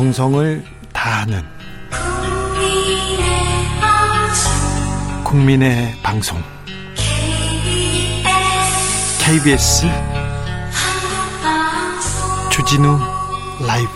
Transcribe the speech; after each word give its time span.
정성을 0.00 0.64
다하는 0.94 1.42
국민의 5.22 5.94
방송. 6.02 6.42
KBS 9.18 9.86
주진우 12.50 12.98
라이브. 13.66 13.90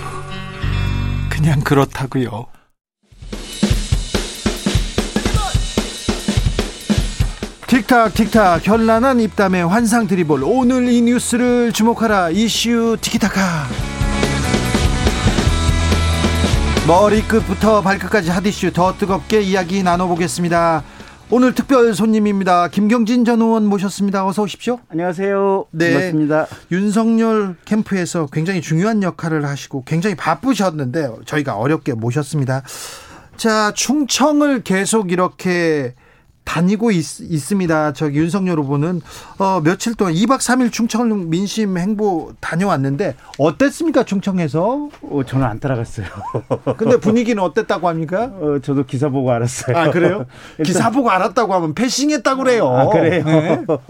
그냥 1.31 1.61
그렇다고요. 1.63 2.49
틱탁 7.67 8.13
틱탁. 8.13 8.67
현란한 8.67 9.21
입담의 9.21 9.67
환상 9.67 10.07
드리볼 10.07 10.43
오늘 10.45 10.87
이 10.87 11.01
뉴스를 11.01 11.73
주목하라. 11.73 12.29
이슈 12.29 12.99
티키타카 13.01 13.94
머리끝부터 16.87 17.81
발끝까지 17.81 18.31
핫이슈 18.31 18.73
더 18.75 18.93
뜨겁게 18.99 19.41
이야기 19.41 19.83
나눠보겠습니다. 19.83 20.85
오늘 21.31 21.55
특별 21.55 21.95
손님입니다. 21.95 22.69
김경진 22.69 23.25
전 23.25 23.41
의원 23.41 23.65
모셨습니다. 23.65 24.27
어서 24.27 24.43
오십시오. 24.43 24.79
안녕하세요. 24.91 25.65
네, 25.71 25.93
반갑습니다. 25.95 26.47
윤석열 26.73 27.57
캠프에서 27.65 28.27
굉장히 28.31 28.61
중요한 28.61 29.03
역할을 29.03 29.47
하시고 29.47 29.85
굉장히 29.87 30.15
바쁘셨는데 30.15 31.09
저희가 31.25 31.57
어렵게 31.57 31.95
모셨습니다. 31.95 32.63
자 33.39 33.73
충청을 33.73 34.63
계속 34.63 35.11
이렇게 35.11 35.95
다니고 36.45 36.91
있, 36.93 37.03
습니다 37.05 37.93
저기 37.93 38.19
윤석열 38.19 38.59
후보는 38.61 39.01
어, 39.39 39.61
며칠 39.63 39.95
동안 39.95 40.15
2박 40.15 40.39
3일 40.39 40.71
충청 40.71 41.29
민심 41.29 41.77
행보 41.77 42.33
다녀왔는데 42.41 43.15
어땠습니까 43.39 44.05
충청에서? 44.05 44.89
어, 45.03 45.23
저는 45.25 45.47
안 45.47 45.59
따라갔어요. 45.59 46.07
근데 46.77 46.99
분위기는 46.99 47.43
어땠다고 47.43 47.89
합니까? 47.89 48.25
어, 48.25 48.59
저도 48.63 48.85
기사 48.85 49.09
보고 49.09 49.31
알았어요. 49.33 49.77
아 49.77 49.91
그래요? 49.91 50.27
기사 50.65 50.91
보고 50.91 51.11
알았다고 51.11 51.53
하면 51.55 51.75
패싱했다고 51.75 52.43
그래요. 52.43 52.69
아 52.69 52.89
그래요? 52.89 53.25
네? 53.25 53.65
뭐 53.67 53.81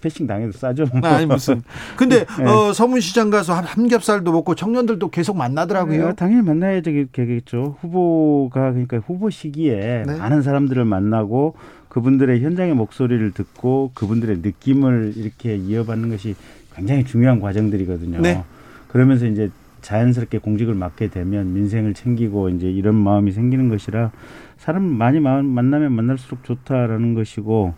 패싱 0.00 0.26
당해도 0.26 0.52
싸죠. 0.52 0.86
뭐. 0.92 1.08
아니 1.08 1.26
무슨? 1.26 1.62
근데 1.96 2.24
네. 2.38 2.44
어, 2.44 2.72
서문시장 2.72 3.30
가서 3.30 3.62
삼겹살도 3.62 4.32
먹고 4.32 4.54
청년들도 4.54 5.10
계속 5.10 5.36
만나더라고요. 5.36 6.08
네, 6.08 6.14
당연히 6.14 6.42
만나야 6.42 6.80
되겠죠. 6.80 7.76
후보가 7.80 8.72
그러니까 8.72 8.98
후보 9.06 9.30
시기에 9.30 10.04
네. 10.06 10.16
많은 10.16 10.42
사람들을 10.42 10.84
만나고 10.84 11.54
그분들의 11.92 12.40
현장의 12.40 12.74
목소리를 12.74 13.32
듣고 13.32 13.90
그분들의 13.92 14.38
느낌을 14.38 15.12
이렇게 15.14 15.56
이어받는 15.56 16.08
것이 16.08 16.34
굉장히 16.74 17.04
중요한 17.04 17.38
과정들이거든요. 17.38 18.22
네. 18.22 18.42
그러면서 18.88 19.26
이제 19.26 19.50
자연스럽게 19.82 20.38
공직을 20.38 20.72
맡게 20.74 21.08
되면 21.08 21.52
민생을 21.52 21.92
챙기고 21.92 22.48
이제 22.48 22.70
이런 22.70 22.94
마음이 22.94 23.32
생기는 23.32 23.68
것이라 23.68 24.10
사람 24.56 24.84
많이 24.84 25.20
만나면 25.20 25.92
만날수록 25.92 26.44
좋다라는 26.44 27.12
것이고 27.12 27.74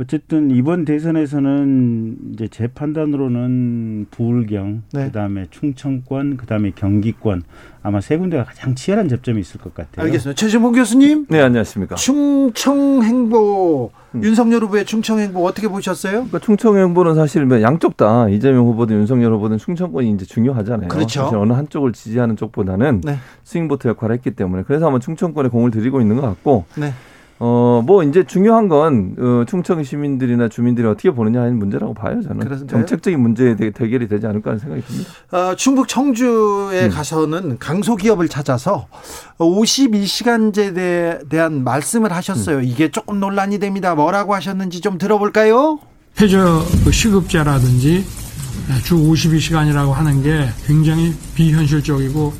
어쨌든 0.00 0.50
이번 0.50 0.86
대선에서는 0.86 2.16
이제 2.32 2.48
제 2.48 2.68
판단으로는 2.68 4.06
부울경, 4.10 4.84
네. 4.94 5.04
그다음에 5.06 5.46
충청권, 5.50 6.38
그다음에 6.38 6.72
경기권 6.74 7.42
아마 7.82 8.00
세 8.00 8.16
군데가 8.16 8.44
가장 8.44 8.74
치열한 8.74 9.08
접점이 9.08 9.40
있을 9.40 9.60
것 9.60 9.74
같아요. 9.74 10.06
알겠습니다. 10.06 10.38
최진봉 10.38 10.72
교수님. 10.72 11.26
네, 11.28 11.42
안녕하십니까. 11.42 11.96
충청 11.96 13.02
행보 13.02 13.90
음. 14.14 14.24
윤석열 14.24 14.64
후보의 14.64 14.86
충청 14.86 15.18
행보 15.18 15.44
어떻게 15.44 15.68
보셨어요? 15.68 16.12
그러니까 16.12 16.38
충청 16.38 16.78
행보는 16.78 17.14
사실 17.14 17.44
뭐 17.44 17.60
양쪽 17.60 17.98
다 17.98 18.26
이재명 18.30 18.66
후보든 18.68 18.96
윤석열 18.96 19.34
후보든 19.34 19.58
충청권이 19.58 20.10
이제 20.12 20.24
중요하잖아요. 20.24 20.88
그렇죠. 20.88 21.24
사실 21.24 21.36
어느 21.36 21.52
한쪽을 21.52 21.92
지지하는 21.92 22.36
쪽보다는 22.36 23.02
네. 23.04 23.18
스윙보트 23.44 23.88
역할을 23.88 24.14
했기 24.14 24.30
때문에 24.30 24.62
그래서 24.66 24.88
아마 24.88 24.98
충청권에 24.98 25.50
공을 25.50 25.70
들이고 25.70 26.00
있는 26.00 26.16
것 26.16 26.22
같고 26.22 26.64
네. 26.76 26.94
어, 27.42 27.82
뭐 27.86 28.02
이제 28.02 28.22
중요한 28.22 28.68
건 28.68 29.16
어, 29.18 29.44
충청 29.48 29.82
시민들이나 29.82 30.48
주민들이 30.48 30.86
어떻게 30.86 31.10
보느냐 31.10 31.40
하는 31.40 31.58
문제라고 31.58 31.94
봐요, 31.94 32.20
저는. 32.20 32.40
그렇습니까? 32.40 32.76
정책적인 32.76 33.18
문제에 33.18 33.56
대해 33.56 33.70
대결이 33.70 34.08
되지 34.08 34.26
않을까 34.26 34.50
하는 34.50 34.60
생각이 34.60 34.82
듭니다. 34.82 35.10
어, 35.32 35.54
충북 35.56 35.88
청주에 35.88 36.84
음. 36.84 36.90
가서는 36.90 37.58
강소기업을 37.58 38.28
찾아서 38.28 38.88
52시간제에 39.38 41.30
대한 41.30 41.64
말씀을 41.64 42.12
하셨어요. 42.12 42.58
음. 42.58 42.64
이게 42.64 42.90
조금 42.90 43.18
논란이 43.20 43.58
됩니다. 43.58 43.94
뭐라고 43.94 44.34
하셨는지 44.34 44.82
좀 44.82 44.98
들어볼까요? 44.98 45.78
해저 46.20 46.62
그 46.84 46.92
시급제라든지 46.92 48.04
주 48.84 48.96
52시간이라고 48.96 49.92
하는 49.92 50.22
게 50.22 50.46
굉장히 50.66 51.14
비현실적이고 51.34 52.34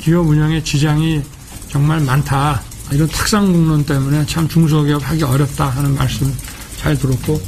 기업 0.00 0.26
운영에 0.26 0.62
지장이 0.62 1.22
정말 1.68 2.00
많다. 2.00 2.62
이런 2.92 3.08
탁상 3.08 3.52
공론 3.52 3.84
때문에 3.84 4.24
참 4.26 4.46
중소기업 4.48 5.08
하기 5.10 5.24
어렵다 5.24 5.66
하는 5.68 5.94
말씀 5.94 6.26
잘 6.76 6.96
들었고 6.96 7.40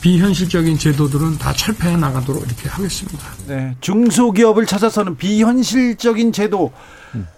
비현실적인 0.00 0.78
제도들은 0.78 1.38
다 1.38 1.52
철폐해 1.52 1.96
나가도록 1.96 2.44
이렇게 2.44 2.68
하겠습니다. 2.68 3.18
네, 3.48 3.74
중소기업을 3.80 4.66
찾아서는 4.66 5.16
비현실적인 5.16 6.32
제도 6.32 6.72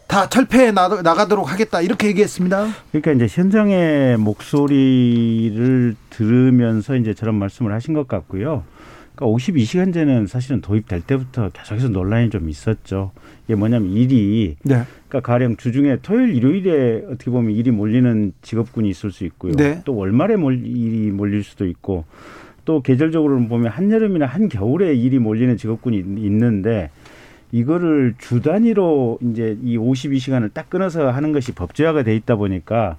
다 0.06 0.28
철폐해 0.28 0.72
나가도록 0.72 1.50
하겠다 1.50 1.81
이렇게 1.81 2.09
얘기했습니다. 2.09 2.69
그러니까 2.91 3.12
이제 3.12 3.27
현장의 3.28 4.16
목소리를 4.19 5.97
들으면서 6.10 6.97
이제 6.97 7.15
저런 7.15 7.37
말씀을 7.37 7.72
하신 7.72 7.94
것 7.94 8.09
같고요. 8.09 8.65
그러니까 9.15 9.37
52시간제는 9.37 10.27
사실은 10.27 10.60
도입될 10.60 11.03
때부터 11.03 11.50
계속해서 11.50 11.88
논란이 11.88 12.31
좀 12.31 12.48
있었죠. 12.48 13.12
이게 13.48 13.54
뭐냐면 13.54 13.91
일이 13.92 14.56
네. 14.62 14.82
그러니까 15.09 15.20
가령 15.32 15.56
주중에 15.56 15.97
토요일 16.03 16.36
일요일에 16.36 17.04
어떻게 17.06 17.31
보면 17.31 17.53
일이 17.53 17.70
몰리는 17.70 18.34
직업군이 18.42 18.91
있을 18.91 19.10
수 19.10 19.25
있고요. 19.25 19.54
네. 19.54 19.81
또 19.86 19.97
월말에 19.97 20.36
몰, 20.36 20.62
일이 20.64 21.10
몰릴 21.10 21.42
수도 21.42 21.66
있고 21.66 22.04
또 22.66 22.82
계절적으로는 22.82 23.48
보면 23.48 23.72
한여름이나 23.72 24.26
한겨울에 24.26 24.94
일이 24.94 25.19
몰리는 25.19 25.56
직업군이 25.56 25.97
있는데 25.97 26.91
이거를 27.50 28.16
주 28.19 28.42
단위로 28.42 29.19
이제 29.22 29.56
이 29.62 29.78
52시간을 29.78 30.53
딱 30.53 30.69
끊어서 30.69 31.10
하는 31.10 31.32
것이 31.32 31.53
법제화가 31.53 32.03
돼 32.03 32.15
있다 32.15 32.36
보니까 32.36 32.98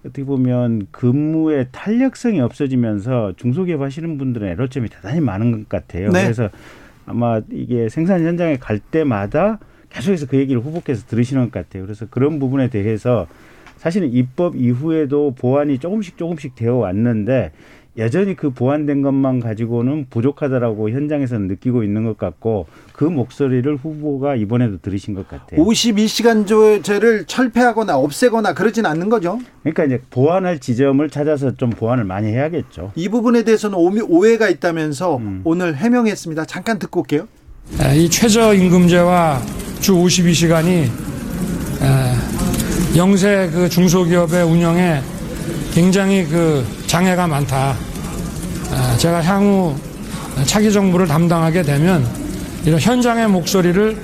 어떻게 0.00 0.24
보면 0.24 0.86
근무의 0.92 1.68
탄력성이 1.72 2.40
없어지면서 2.40 3.34
중소기업 3.36 3.82
하시는 3.82 4.16
분들은 4.16 4.48
애로점이 4.48 4.88
대단히 4.88 5.20
많은 5.20 5.52
것 5.52 5.68
같아요. 5.68 6.08
네. 6.08 6.22
그래서 6.22 6.48
아마 7.04 7.42
이게 7.50 7.90
생산 7.90 8.24
현장에 8.24 8.56
갈 8.56 8.78
때마다 8.78 9.58
계속해서 9.94 10.26
그 10.26 10.36
얘기를 10.36 10.60
후보께서 10.60 11.06
들으시는 11.06 11.50
것 11.50 11.52
같아요. 11.52 11.84
그래서 11.84 12.06
그런 12.10 12.38
부분에 12.38 12.68
대해서 12.68 13.26
사실은 13.76 14.12
입법 14.12 14.56
이후에도 14.56 15.34
보완이 15.38 15.78
조금씩 15.78 16.16
조금씩 16.16 16.54
되어 16.54 16.76
왔는데 16.76 17.52
여전히 17.96 18.34
그 18.34 18.50
보완된 18.50 19.02
것만 19.02 19.38
가지고는 19.38 20.06
부족하다라고 20.10 20.90
현장에서는 20.90 21.46
느끼고 21.46 21.84
있는 21.84 22.04
것 22.04 22.18
같고 22.18 22.66
그 22.92 23.04
목소리를 23.04 23.76
후보가 23.76 24.34
이번에도 24.34 24.78
들으신 24.78 25.14
것 25.14 25.28
같아요. 25.28 25.62
52시간제를 25.64 27.28
철폐하거나 27.28 27.96
없애거나 27.96 28.54
그러진 28.54 28.84
않는 28.86 29.10
거죠? 29.10 29.38
그러니까 29.62 29.84
이제 29.84 30.00
보완할 30.10 30.58
지점을 30.58 31.08
찾아서 31.08 31.54
좀 31.54 31.70
보완을 31.70 32.02
많이 32.02 32.28
해야겠죠. 32.28 32.90
이 32.96 33.08
부분에 33.08 33.44
대해서는 33.44 33.78
오해가 34.08 34.48
있다면서 34.48 35.18
음. 35.18 35.42
오늘 35.44 35.76
해명했습니다. 35.76 36.46
잠깐 36.46 36.80
듣고 36.80 37.00
올게요. 37.00 37.28
이 37.94 38.08
최저임금제와 38.08 39.42
주 39.80 39.94
52시간이 39.94 40.88
영세 42.96 43.50
그 43.52 43.68
중소기업의 43.68 44.44
운영에 44.44 45.02
굉장히 45.72 46.24
그 46.24 46.64
장애가 46.86 47.26
많다. 47.26 47.76
제가 48.98 49.22
향후 49.22 49.74
차기 50.46 50.72
정부를 50.72 51.06
담당하게 51.06 51.62
되면 51.62 52.06
이런 52.64 52.78
현장의 52.78 53.28
목소리를 53.28 53.96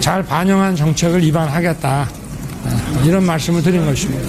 잘 0.00 0.22
반영한 0.22 0.76
정책을 0.76 1.22
입안하겠다. 1.24 2.08
이런 3.04 3.24
말씀을 3.24 3.62
드린 3.62 3.84
것입니다. 3.84 4.28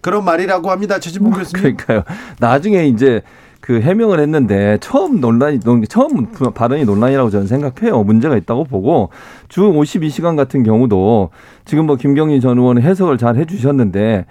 그런 0.00 0.24
말이라고 0.24 0.70
합니다. 0.70 0.98
최진봉 0.98 1.30
교수님. 1.32 1.62
그러니까요. 1.62 2.02
나중에 2.40 2.86
이제 2.88 3.22
그 3.62 3.80
해명을 3.80 4.18
했는데 4.18 4.76
처음 4.80 5.20
논란이 5.20 5.60
처음 5.88 6.26
발언이 6.52 6.84
논란이라고 6.84 7.30
저는 7.30 7.46
생각해요. 7.46 8.02
문제가 8.02 8.36
있다고 8.36 8.64
보고 8.64 9.10
주 9.48 9.62
52시간 9.62 10.36
같은 10.36 10.64
경우도 10.64 11.30
지금 11.64 11.86
뭐 11.86 11.94
김경희 11.94 12.40
전 12.40 12.58
의원은 12.58 12.82
해석을 12.82 13.18
잘 13.18 13.36
해주셨는데 13.36 14.26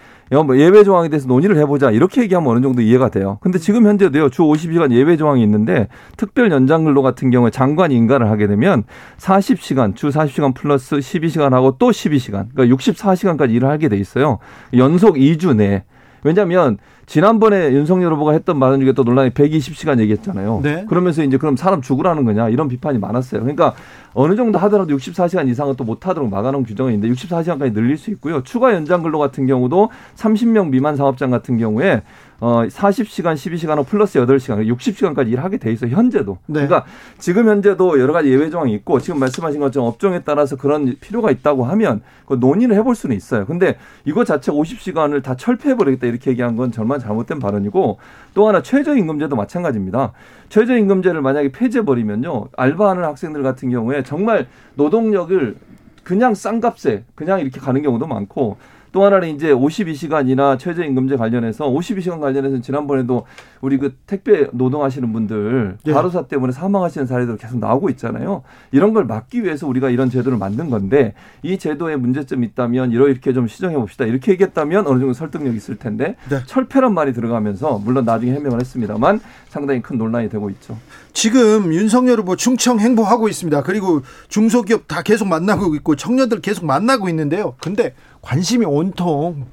뭐 0.46 0.58
예외 0.58 0.84
조항에 0.84 1.08
대해서 1.08 1.30
논의를 1.30 1.58
해보자 1.58 1.92
이렇게 1.92 2.22
얘기하면 2.24 2.52
어느 2.52 2.62
정도 2.62 2.82
이해가 2.82 3.08
돼요. 3.08 3.38
근데 3.40 3.58
지금 3.58 3.88
현재도요 3.88 4.30
주 4.30 4.42
50시간 4.42 4.92
예외 4.92 5.16
조항이 5.16 5.42
있는데 5.44 5.88
특별 6.18 6.52
연장 6.52 6.84
근로 6.84 7.02
같은 7.02 7.32
경우에 7.32 7.52
장관 7.52 7.94
인가를 7.94 8.30
하게 8.30 8.48
되면 8.48 8.84
40시간 9.18 9.96
주 9.96 10.10
40시간 10.10 10.54
플러스 10.54 10.98
12시간 10.98 11.52
하고 11.52 11.78
또 11.80 11.92
12시간 11.92 12.48
그러니까 12.54 12.76
64시간까지 12.76 13.52
일을 13.52 13.70
하게 13.70 13.88
돼 13.88 13.96
있어요. 13.96 14.40
연속 14.74 15.16
2주 15.16 15.56
내에 15.56 15.84
왜냐하면 16.24 16.78
지난번에 17.06 17.72
윤석열 17.74 18.14
후보가 18.14 18.34
했던 18.34 18.58
말 18.58 18.80
중에 18.80 18.94
또 18.94 19.04
논란이 19.04 19.32
120시간 19.32 20.00
얘기했잖아요. 20.00 20.62
네. 20.64 20.86
그러면서 20.88 21.24
이제 21.24 21.38
그럼 21.38 21.58
사람 21.58 21.82
죽으라는 21.82 22.26
거냐 22.26 22.50
이런 22.50 22.68
비판이 22.68 23.00
많았어요. 23.00 23.42
그러니까 23.42 23.74
어느 24.14 24.36
정도 24.36 24.60
하더라도 24.60 24.96
64시간 24.96 25.48
이상은 25.50 25.76
또 25.76 25.84
못하도록 25.84 26.30
막아놓은 26.30 26.64
규정이 26.64 26.94
있는데 26.94 27.14
64시간까지 27.14 27.74
늘릴 27.74 27.98
수 27.98 28.12
있고요. 28.12 28.44
추가 28.44 28.74
연장 28.74 29.04
근로 29.04 29.20
같은 29.20 29.48
경우도 29.48 29.90
30명 30.16 30.70
미만 30.70 30.96
사업장 30.96 31.32
같은 31.32 31.58
경우에 31.58 32.02
어 32.42 32.64
40시간, 32.64 33.36
12시간 33.36 33.86
플러스 33.86 34.18
8시간, 34.20 34.66
60시간까지 34.76 35.30
일하게 35.30 35.58
돼 35.58 35.72
있어 35.72 35.88
현재도. 35.88 36.40
네. 36.48 36.66
그러니까 36.66 36.86
지금 37.20 37.48
현재도 37.48 38.00
여러 38.00 38.14
가지 38.14 38.30
예외 38.30 38.50
조항이 38.50 38.74
있고 38.74 39.00
지금 39.00 39.20
말씀하신 39.20 39.60
것처럼 39.60 39.88
업종에 39.88 40.22
따라서 40.26 40.56
그런 40.56 40.96
필요가 41.00 41.30
있다고 41.30 41.66
하면 41.66 42.02
그 42.26 42.34
논의를 42.34 42.76
해볼 42.78 42.96
수는 42.96 43.16
있어요. 43.16 43.46
근데 43.46 43.78
이거 44.06 44.24
자체 44.24 44.52
50시간을 44.52 45.22
다 45.22 45.36
철폐해 45.36 45.76
버리겠다 45.76 46.08
이렇게 46.08 46.32
얘기한 46.32 46.56
건 46.56 46.72
정말 46.72 47.00
잘못된 47.02 47.40
발언이고 47.40 48.00
또 48.34 48.48
하나 48.48 48.62
최저임금제도 48.62 49.36
마찬가지입니다. 49.36 50.14
최저임금제를 50.50 51.22
만약에 51.22 51.52
폐지해 51.52 51.84
버리면요 51.84 52.48
알바하는 52.56 53.04
학생들 53.04 53.44
같은 53.44 53.70
경우에 53.70 54.04
정말 54.04 54.48
노동력을 54.76 55.56
그냥 56.04 56.34
싼 56.34 56.62
값에 56.62 57.04
그냥 57.16 57.42
이렇게 57.42 57.60
가는 57.60 57.82
경우도 57.82 58.08
많고 58.08 58.58
또 58.92 59.06
하나는 59.06 59.30
이제 59.30 59.52
52시간이나 59.54 60.60
최저임금제 60.60 61.16
관련해서 61.16 61.70
52시간 61.70 62.20
관련해서 62.20 62.60
지난번에도 62.62 63.26
우리 63.62 63.78
그 63.78 63.96
택배 64.06 64.48
노동하시는 64.52 65.12
분들 65.14 65.78
예. 65.88 65.92
과로사 65.92 66.24
때문에 66.24 66.52
사망하시는 66.52 67.08
사례들 67.08 67.38
계속 67.38 67.60
나오고 67.60 67.90
있잖아요. 67.92 68.44
이런 68.72 68.94
걸 68.94 69.06
막기 69.06 69.44
위해서 69.44 69.68
우리가 69.68 69.90
이런 69.90 70.10
제도를 70.10 70.38
만든 70.38 70.70
건데 70.70 71.14
이 71.42 71.58
제도에 71.58 71.96
문제점이 71.96 72.46
있다면 72.48 72.92
이렇게 72.92 73.34
좀 73.34 73.48
시정해 73.48 73.76
봅시다. 73.76 74.06
이렇게 74.06 74.34
얘기했다면 74.34 74.88
어느 74.88 75.00
정도 75.00 75.14
설득력 75.14 75.54
이 75.54 75.58
있을 75.58 75.78
텐데 75.78 76.16
네. 76.30 76.40
철폐란 76.46 76.94
말이 76.94 77.14
들어가면서 77.14 77.80
물론 77.80 78.04
나중에 78.04 78.34
해명을 78.34 78.60
했습니다만 78.60 79.22
상당히 79.48 79.82
큰 79.82 79.98
논란이 79.98 80.30
되고 80.30 80.50
있죠. 80.50 80.78
지금 81.14 81.74
윤석열 81.74 82.20
후보 82.20 82.36
충청 82.36 82.80
행보하고 82.80 83.30
있습니다. 83.30 83.64
그리고 83.64 84.02
중소기업 84.28 84.88
다 84.88 85.02
계속 85.02 85.28
만나고 85.28 85.76
있고 85.76 85.96
청년들 85.96 86.42
계속 86.42 86.66
만나고 86.66 87.10
있는데요. 87.10 87.56
근데 87.62 87.94
관심이 88.22 88.66
온통 88.66 89.46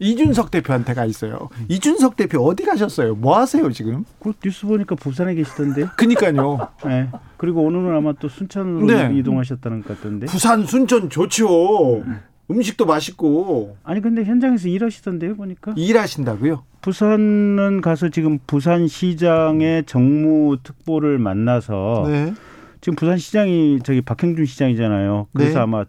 이준석 0.00 0.50
대표한테 0.50 0.92
가 0.92 1.04
있어요. 1.04 1.48
이준석 1.68 2.16
대표 2.16 2.44
어디 2.44 2.64
가셨어요? 2.64 3.14
뭐 3.14 3.38
하세요 3.38 3.70
지금? 3.70 4.04
그 4.18 4.32
뉴스 4.42 4.66
보니까 4.66 4.96
부산에 4.96 5.34
계시던데요. 5.34 5.90
그니까요. 5.96 6.68
네. 6.84 7.08
그리고 7.36 7.62
오늘은 7.62 7.96
아마 7.96 8.12
또 8.14 8.28
순천으로 8.28 8.86
네. 8.86 9.16
이동하셨다는 9.16 9.82
것 9.82 9.96
같던데. 9.96 10.26
부산 10.26 10.66
순천 10.66 11.10
좋죠. 11.10 12.02
음식도 12.50 12.84
맛있고. 12.86 13.76
아니 13.84 14.00
근데 14.00 14.24
현장에서 14.24 14.68
일하시던데요 14.68 15.36
보니까. 15.36 15.72
일하신다고요? 15.76 16.64
부산은 16.82 17.80
가서 17.80 18.10
지금 18.10 18.38
부산시장의 18.46 19.84
정무 19.86 20.58
특보를 20.62 21.18
만나서 21.18 22.04
네. 22.08 22.34
지금 22.82 22.96
부산시장이 22.96 23.78
저기 23.84 24.02
박형준 24.02 24.44
시장이잖아요. 24.44 25.28
그래서 25.32 25.54
네. 25.54 25.60
아마 25.60 25.84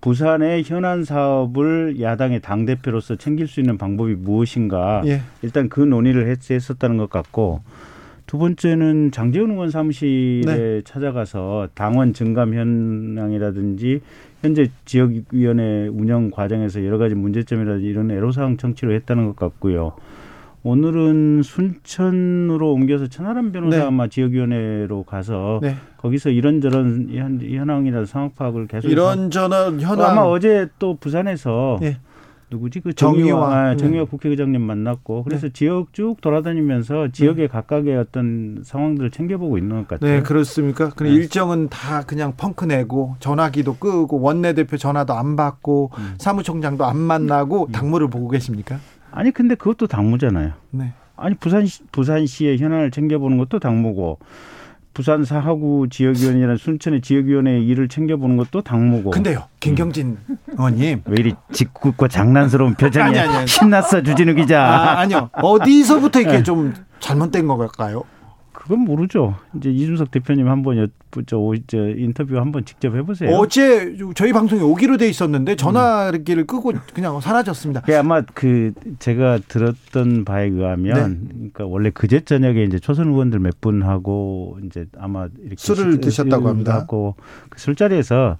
부산의 0.00 0.62
현안 0.64 1.04
사업을 1.04 2.00
야당의 2.00 2.40
당 2.40 2.64
대표로서 2.64 3.16
챙길 3.16 3.46
수 3.46 3.60
있는 3.60 3.76
방법이 3.76 4.14
무엇인가 4.14 5.02
예. 5.06 5.20
일단 5.42 5.68
그 5.68 5.80
논의를 5.80 6.26
했었다는 6.28 6.96
것 6.96 7.10
같고 7.10 7.60
두 8.26 8.38
번째는 8.38 9.10
장재훈 9.10 9.50
의원 9.50 9.70
사무실에 9.70 10.42
네. 10.46 10.82
찾아가서 10.84 11.68
당원 11.74 12.12
증감 12.12 12.54
현황이라든지 12.54 14.00
현재 14.40 14.68
지역위원회 14.84 15.88
운영 15.88 16.30
과정에서 16.30 16.84
여러 16.86 16.96
가지 16.96 17.14
문제점이라든지 17.16 17.86
이런 17.86 18.10
애로사항 18.10 18.56
청취를 18.56 18.94
했다는 18.94 19.26
것 19.26 19.36
같고요. 19.36 19.94
오늘은 20.62 21.42
순천으로 21.42 22.72
옮겨서 22.72 23.06
천하람 23.06 23.50
변호사 23.52 23.78
네. 23.78 23.82
아마 23.82 24.08
지역위원회로 24.08 25.04
가서 25.04 25.60
네. 25.62 25.76
거기서 25.96 26.30
이런저런 26.30 27.08
현, 27.10 27.40
현황이나 27.40 28.04
상황 28.04 28.30
파악을 28.34 28.66
계속 28.66 28.88
이런저런 28.88 29.80
현황 29.80 30.10
아마 30.10 30.20
어제 30.22 30.68
또 30.78 30.96
부산에서 30.96 31.78
네. 31.80 31.96
누구지 32.50 32.80
그 32.80 32.92
정의와 32.92 33.54
아, 33.54 33.76
정의와 33.76 34.04
네. 34.04 34.10
국회의장님 34.10 34.60
만났고 34.60 35.22
그래서 35.22 35.46
네. 35.46 35.52
지역 35.52 35.92
쭉 35.92 36.20
돌아다니면서 36.20 37.08
지역의 37.12 37.44
네. 37.44 37.48
각각의 37.48 37.96
어떤 37.96 38.60
상황들을 38.62 39.12
챙겨보고 39.12 39.56
있는 39.56 39.76
것 39.76 39.88
같아요. 39.88 40.16
네 40.16 40.22
그렇습니까? 40.22 40.90
그럼 40.90 41.12
네. 41.12 41.16
일정은 41.18 41.68
다 41.68 42.02
그냥 42.02 42.34
펑크 42.36 42.66
내고 42.66 43.14
전화기도 43.20 43.76
끄고 43.76 44.20
원내대표 44.20 44.76
전화도 44.76 45.14
안 45.14 45.36
받고 45.36 45.92
음. 45.96 46.14
사무총장도 46.18 46.84
안 46.84 46.96
만나고 46.96 47.66
음. 47.66 47.72
당무를 47.72 48.08
보고 48.08 48.28
계십니까? 48.28 48.78
아니 49.12 49.30
근데 49.30 49.54
그것도 49.54 49.86
당무잖아요. 49.86 50.52
네. 50.70 50.92
아니 51.16 51.34
부산 51.34 51.66
부산시의 51.92 52.58
현안을 52.58 52.90
챙겨보는 52.90 53.36
것도 53.38 53.58
당무고 53.58 54.18
부산 54.92 55.24
사하구 55.24 55.88
지역위원회나 55.90 56.56
순천의 56.56 57.00
지역위원회 57.02 57.60
일을 57.60 57.88
챙겨보는 57.88 58.36
것도 58.36 58.62
당무고. 58.62 59.10
근데요, 59.10 59.44
김경진 59.60 60.18
음. 60.28 60.38
의원님 60.48 61.02
왜 61.04 61.16
이리 61.18 61.34
짓궂고 61.52 62.08
장난스러운 62.08 62.74
표정이 62.74 63.10
아니, 63.10 63.18
아니, 63.18 63.36
아니. 63.38 63.46
신났어 63.46 64.02
주진우 64.02 64.34
기자. 64.34 64.62
아, 64.64 64.98
아니요, 64.98 65.30
어디서부터 65.32 66.20
이렇게 66.20 66.38
네. 66.38 66.42
좀 66.42 66.74
잘못된 66.98 67.46
걸까요? 67.46 68.02
그건 68.60 68.80
모르죠. 68.80 69.36
이제 69.56 69.70
이준석 69.70 70.10
대표님 70.10 70.46
한번 70.46 70.76
여, 70.76 70.86
저, 71.26 71.38
저 71.66 71.88
인터뷰 71.88 72.36
한번 72.36 72.66
직접 72.66 72.94
해보세요. 72.94 73.30
어제 73.30 73.96
저희 74.14 74.34
방송에 74.34 74.60
오기로 74.60 74.98
돼 74.98 75.08
있었는데 75.08 75.56
전화기를 75.56 76.44
끄고 76.46 76.74
그냥 76.92 77.18
사라졌습니다. 77.20 77.80
그 77.80 77.98
아마 77.98 78.20
그 78.20 78.74
제가 78.98 79.38
들었던 79.48 80.26
바에 80.26 80.48
의하면, 80.48 81.20
네. 81.22 81.34
그러니까 81.36 81.64
원래 81.64 81.88
그제 81.88 82.20
저녁에 82.20 82.62
이제 82.64 82.78
초선 82.78 83.08
의원들 83.08 83.38
몇 83.38 83.62
분하고 83.62 84.58
이제 84.66 84.84
아마 84.98 85.26
이렇게 85.38 85.56
술을 85.56 85.92
식, 85.92 86.00
드셨다고 86.02 86.46
합니다. 86.46 86.74
하고 86.74 87.14
그 87.48 87.58
술자리에서 87.58 88.36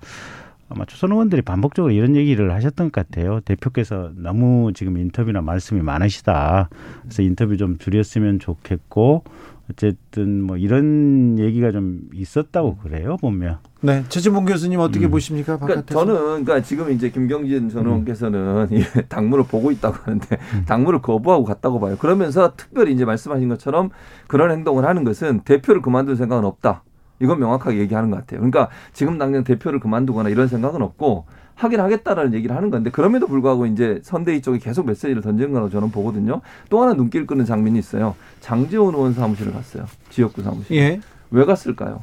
아마 0.68 0.84
초선 0.84 1.12
의원들이 1.12 1.40
반복적으로 1.40 1.94
이런 1.94 2.14
얘기를 2.14 2.52
하셨던 2.52 2.92
것 2.92 3.08
같아요. 3.08 3.40
대표께서 3.40 4.10
너무 4.16 4.72
지금 4.74 4.98
인터뷰나 4.98 5.40
말씀이 5.40 5.80
많으시다. 5.80 6.68
그래서 7.04 7.22
인터뷰 7.22 7.56
좀 7.56 7.78
줄였으면 7.78 8.38
좋겠고 8.38 9.24
어쨌든 9.70 10.42
뭐 10.42 10.56
이런 10.56 11.38
얘기가 11.38 11.70
좀 11.70 12.00
있었다고 12.12 12.76
그래요 12.78 13.16
보면. 13.20 13.58
네, 13.82 14.04
최진봉 14.08 14.44
교수님 14.44 14.80
어떻게 14.80 15.06
음. 15.06 15.10
보십니까? 15.10 15.58
그러니까 15.58 15.86
저는 15.94 16.14
그러니까 16.44 16.60
지금 16.60 16.90
이제 16.90 17.10
김경진 17.10 17.70
전 17.70 17.86
의원께서는 17.86 18.68
음. 18.70 18.82
당무를 19.08 19.44
보고 19.44 19.70
있다고 19.70 19.96
하는데 20.02 20.38
음. 20.54 20.64
당무를 20.66 21.00
거부하고 21.00 21.44
갔다고 21.44 21.80
봐요. 21.80 21.96
그러면서 21.98 22.52
특별히 22.56 22.92
이제 22.92 23.04
말씀하신 23.04 23.48
것처럼 23.48 23.90
그런 24.26 24.50
행동을 24.50 24.84
하는 24.84 25.04
것은 25.04 25.40
대표를 25.40 25.80
그만둘 25.80 26.16
생각은 26.16 26.44
없다. 26.44 26.82
이건 27.22 27.38
명확하게 27.38 27.78
얘기하는 27.78 28.10
것 28.10 28.16
같아요. 28.18 28.40
그러니까 28.40 28.68
지금 28.92 29.18
당장 29.18 29.44
대표를 29.44 29.78
그만두거나 29.78 30.30
이런 30.30 30.48
생각은 30.48 30.82
없고 30.82 31.26
하긴 31.60 31.78
하겠다라는 31.80 32.32
얘기를 32.34 32.56
하는 32.56 32.70
건데 32.70 32.90
그럼에도 32.90 33.26
불구하고 33.26 33.66
이제 33.66 34.00
선대위 34.02 34.40
쪽이 34.40 34.60
계속 34.60 34.86
메시지를 34.86 35.20
던지는 35.20 35.52
거라고 35.52 35.68
저는 35.70 35.90
보거든요. 35.90 36.40
또 36.70 36.82
하나 36.82 36.94
눈길 36.94 37.26
끄는 37.26 37.44
장면이 37.44 37.78
있어요. 37.78 38.14
장재원 38.40 38.94
의원 38.94 39.12
사무실을 39.12 39.52
갔어요. 39.52 39.84
지역구 40.08 40.42
사무실. 40.42 40.74
예. 40.76 41.00
왜 41.30 41.44
갔을까요? 41.44 42.02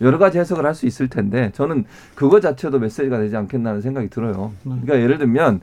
여러 0.00 0.18
가지 0.18 0.38
해석을 0.38 0.66
할 0.66 0.74
수 0.74 0.86
있을 0.86 1.08
텐데 1.08 1.52
저는 1.54 1.84
그거 2.16 2.40
자체도 2.40 2.80
메시지가 2.80 3.18
되지 3.18 3.36
않겠나는 3.36 3.80
생각이 3.80 4.08
들어요. 4.10 4.52
네. 4.64 4.74
그러니까 4.82 5.00
예를 5.00 5.18
들면 5.18 5.60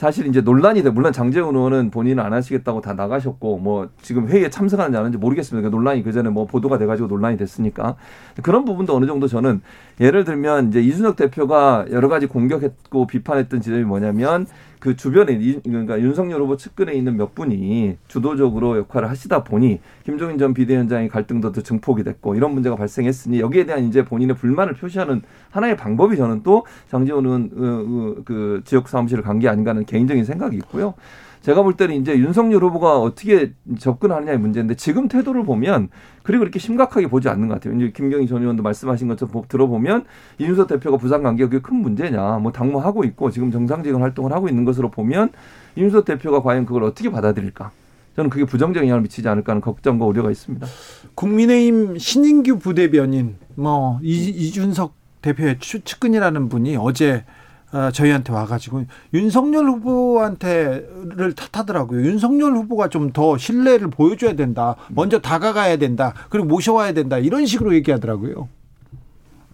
사실 0.00 0.26
이제 0.26 0.40
논란이 0.40 0.82
돼. 0.82 0.88
물론 0.88 1.12
장재훈 1.12 1.54
의원은 1.54 1.90
본인은 1.90 2.24
안 2.24 2.32
하시겠다고 2.32 2.80
다 2.80 2.94
나가셨고 2.94 3.58
뭐 3.58 3.90
지금 4.00 4.28
회의에 4.28 4.48
참석하는지 4.48 4.96
안 4.96 5.00
하는지 5.04 5.18
모르겠습니다. 5.18 5.60
그러니까 5.60 5.76
논란이 5.76 6.02
그 6.02 6.10
전에 6.10 6.30
뭐 6.30 6.46
보도가 6.46 6.78
돼 6.78 6.86
가지고 6.86 7.06
논란이 7.06 7.36
됐으니까 7.36 7.96
그런 8.42 8.64
부분도 8.64 8.96
어느 8.96 9.04
정도 9.04 9.28
저는 9.28 9.60
예를 10.00 10.24
들면 10.24 10.68
이제 10.68 10.80
이준석 10.80 11.16
대표가 11.16 11.84
여러 11.90 12.08
가지 12.08 12.24
공격했고 12.24 13.06
비판했던 13.08 13.60
지점이 13.60 13.84
뭐냐면 13.84 14.46
그 14.80 14.96
주변에 14.96 15.38
그러니까 15.62 16.00
윤석열 16.00 16.40
후보 16.40 16.56
측근에 16.56 16.94
있는 16.94 17.16
몇 17.16 17.34
분이 17.34 17.98
주도적으로 18.08 18.78
역할을 18.78 19.10
하시다 19.10 19.44
보니 19.44 19.80
김종인 20.04 20.38
전 20.38 20.54
비대위원장의 20.54 21.08
갈등도 21.10 21.52
더 21.52 21.60
증폭이 21.60 22.02
됐고 22.02 22.34
이런 22.34 22.52
문제가 22.54 22.76
발생했으니 22.76 23.40
여기에 23.40 23.66
대한 23.66 23.84
이제 23.84 24.04
본인의 24.04 24.36
불만을 24.36 24.74
표시하는 24.74 25.22
하나의 25.50 25.76
방법이 25.76 26.16
저는 26.16 26.42
또 26.42 26.64
그, 27.50 28.22
그 28.24 28.62
지역 28.64 28.88
사무실을 28.88 29.22
간 29.22 29.40
게 29.40 29.48
아닌가 29.48 29.70
하는 29.70 29.84
개인적인 29.84 30.24
생각이 30.24 30.56
있고요. 30.58 30.94
제가 31.42 31.62
볼 31.62 31.74
때는 31.74 31.96
이제 31.96 32.18
윤석열 32.18 32.62
후보가 32.64 32.98
어떻게 32.98 33.52
접근하느냐의 33.78 34.38
문제인데 34.38 34.74
지금 34.74 35.08
태도를 35.08 35.44
보면 35.44 35.88
그리고 36.22 36.40
그렇게 36.40 36.58
심각하게 36.58 37.06
보지 37.06 37.28
않는 37.28 37.48
것 37.48 37.54
같아요. 37.54 37.74
이제 37.76 37.92
김경희 37.94 38.26
전 38.26 38.42
의원도 38.42 38.62
말씀하신 38.62 39.08
것처럼 39.08 39.44
들어보면 39.48 40.04
이준석 40.38 40.68
대표가 40.68 40.98
부산 40.98 41.22
관계가 41.22 41.48
그게 41.48 41.62
큰 41.62 41.76
문제냐, 41.76 42.38
뭐 42.38 42.52
당무하고 42.52 43.04
있고 43.04 43.30
지금 43.30 43.50
정상적인 43.50 44.00
활동을 44.00 44.32
하고 44.32 44.48
있는 44.48 44.64
것으로 44.64 44.90
보면 44.90 45.30
이준석 45.76 46.04
대표가 46.04 46.42
과연 46.42 46.66
그걸 46.66 46.84
어떻게 46.84 47.10
받아들일까? 47.10 47.70
저는 48.16 48.28
그게 48.28 48.44
부정적인 48.44 48.88
영향을 48.88 49.02
미치지 49.02 49.28
않을까 49.28 49.52
하는 49.52 49.62
걱정과 49.62 50.04
우려가 50.04 50.30
있습니다. 50.30 50.66
국민의힘 51.14 51.96
신인규 51.96 52.58
부대변인 52.58 53.36
뭐 53.54 53.98
이, 54.02 54.28
이준석 54.28 54.94
대표의 55.22 55.58
측근이라는 55.58 56.48
분이 56.48 56.76
어제 56.76 57.24
어, 57.72 57.90
저희한테 57.92 58.32
와가지고 58.32 58.84
윤석열 59.14 59.66
후보한테를 59.66 61.34
탓하더라고요. 61.36 62.02
윤석열 62.04 62.52
후보가 62.54 62.88
좀 62.88 63.10
더 63.12 63.36
신뢰를 63.38 63.88
보여줘야 63.90 64.34
된다. 64.34 64.76
먼저 64.88 65.18
다가가야 65.20 65.76
된다. 65.78 66.14
그리고 66.28 66.46
모셔와야 66.46 66.92
된다. 66.92 67.18
이런 67.18 67.46
식으로 67.46 67.74
얘기하더라고요. 67.74 68.48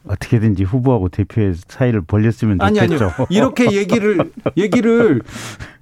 어떻게든지 0.07 0.63
후보하고 0.63 1.09
대표의 1.09 1.55
사이를 1.69 2.01
벌렸으면 2.03 2.61
아니 2.61 2.79
좋겠죠. 2.79 3.05
아니요. 3.05 3.27
이렇게 3.31 3.73
얘기를 3.73 4.31
얘기를 4.57 5.23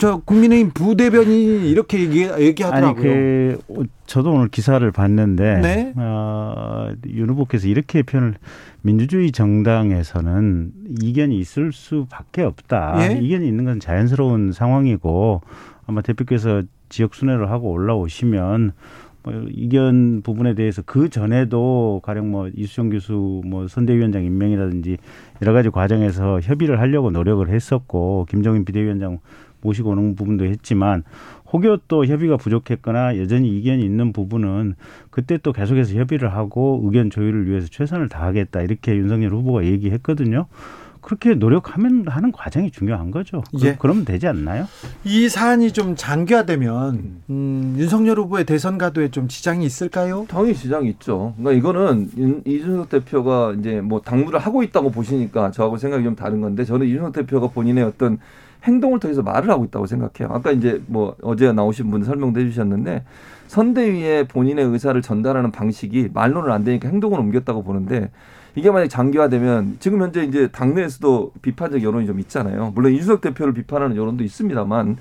저 0.00 0.16
국민의힘 0.24 0.70
부대변인이 0.72 1.70
이렇게 1.70 2.00
얘기, 2.00 2.22
얘기하더라고요. 2.22 3.12
아니 3.12 3.58
그 3.58 3.86
저도 4.06 4.32
오늘 4.32 4.48
기사를 4.48 4.90
봤는데 4.90 5.60
네. 5.60 5.92
어, 5.94 6.90
윤 7.06 7.28
후보께서 7.28 7.68
이렇게 7.68 8.02
표현을 8.02 8.36
민주주의 8.80 9.30
정당에서는 9.30 10.72
이견이 11.02 11.38
있을 11.38 11.72
수밖에 11.72 12.40
없다. 12.40 12.96
예? 13.00 13.18
이견이 13.20 13.46
있는 13.46 13.66
건 13.66 13.78
자연스러운 13.78 14.52
상황이고 14.52 15.42
아마 15.86 16.00
대표께서 16.00 16.62
지역 16.88 17.14
순회를 17.14 17.50
하고 17.50 17.70
올라오시면 17.70 18.72
뭐 19.22 19.34
이견 19.50 20.22
부분에 20.22 20.54
대해서 20.54 20.80
그 20.80 21.10
전에도 21.10 22.00
가령 22.02 22.30
뭐 22.30 22.48
이수정 22.54 22.88
교수 22.88 23.42
뭐 23.44 23.68
선대위원장 23.68 24.24
임명이라든지 24.24 24.96
여러 25.42 25.52
가지 25.52 25.68
과정에서 25.68 26.40
협의를 26.40 26.80
하려고 26.80 27.10
노력을 27.10 27.46
했었고 27.46 28.26
김정인 28.30 28.64
비대위원장 28.64 29.18
모시고 29.62 29.90
오는 29.90 30.14
부분도 30.14 30.44
했지만 30.46 31.02
혹여 31.52 31.80
또 31.88 32.06
협의가 32.06 32.36
부족했거나 32.36 33.18
여전히 33.18 33.56
이견이 33.58 33.84
있는 33.84 34.12
부분은 34.12 34.74
그때 35.10 35.38
또 35.38 35.52
계속해서 35.52 35.94
협의를 35.94 36.32
하고 36.34 36.80
의견 36.84 37.10
조율을 37.10 37.48
위해서 37.48 37.66
최선을 37.68 38.08
다하겠다 38.08 38.62
이렇게 38.62 38.94
윤석열 38.96 39.32
후보가 39.32 39.64
얘기했거든요. 39.64 40.46
그렇게 41.02 41.32
노력하면 41.34 42.04
하는 42.08 42.30
과정이 42.30 42.70
중요한 42.70 43.10
거죠. 43.10 43.42
예. 43.64 43.74
그, 43.78 43.86
러면 43.86 44.04
되지 44.04 44.26
않나요? 44.26 44.66
이 45.02 45.30
사안이 45.30 45.72
좀 45.72 45.96
장기화되면 45.96 47.22
음, 47.30 47.74
윤석열 47.78 48.18
후보의 48.18 48.44
대선 48.44 48.76
가도에 48.78 49.10
좀 49.10 49.26
지장이 49.26 49.64
있을까요? 49.64 50.26
당연히 50.28 50.54
지장이 50.54 50.88
있죠. 50.90 51.34
그러니까 51.38 51.58
이거는 51.58 52.10
윤- 52.18 52.42
이준석 52.44 52.90
대표가 52.90 53.54
이제 53.58 53.80
뭐 53.80 54.02
당무를 54.02 54.38
하고 54.38 54.62
있다고 54.62 54.90
보시니까 54.90 55.50
저하고 55.52 55.78
생각이 55.78 56.04
좀 56.04 56.14
다른 56.16 56.40
건데 56.42 56.64
저는 56.64 56.86
이준석 56.86 57.12
대표가 57.14 57.48
본인의 57.48 57.82
어떤 57.84 58.18
행동을 58.64 59.00
통해서 59.00 59.22
말을 59.22 59.50
하고 59.50 59.64
있다고 59.64 59.86
생각해요. 59.86 60.34
아까 60.34 60.50
이제 60.50 60.82
뭐 60.86 61.16
어제 61.22 61.52
나오신 61.52 61.90
분 61.90 62.04
설명도 62.04 62.40
해주셨는데 62.40 63.04
선대위에 63.48 64.28
본인의 64.28 64.64
의사를 64.66 65.00
전달하는 65.02 65.50
방식이 65.50 66.10
말로는 66.12 66.52
안 66.52 66.64
되니까 66.64 66.88
행동을 66.88 67.18
옮겼다고 67.18 67.62
보는데 67.62 68.10
이게 68.54 68.70
만약 68.70 68.88
장기화되면 68.88 69.76
지금 69.80 70.02
현재 70.02 70.22
이제 70.24 70.48
당내에서도 70.48 71.32
비판적 71.42 71.82
여론이 71.82 72.06
좀 72.06 72.18
있잖아요. 72.20 72.72
물론 72.74 72.92
이준석 72.92 73.20
대표를 73.20 73.54
비판하는 73.54 73.96
여론도 73.96 74.24
있습니다만 74.24 74.96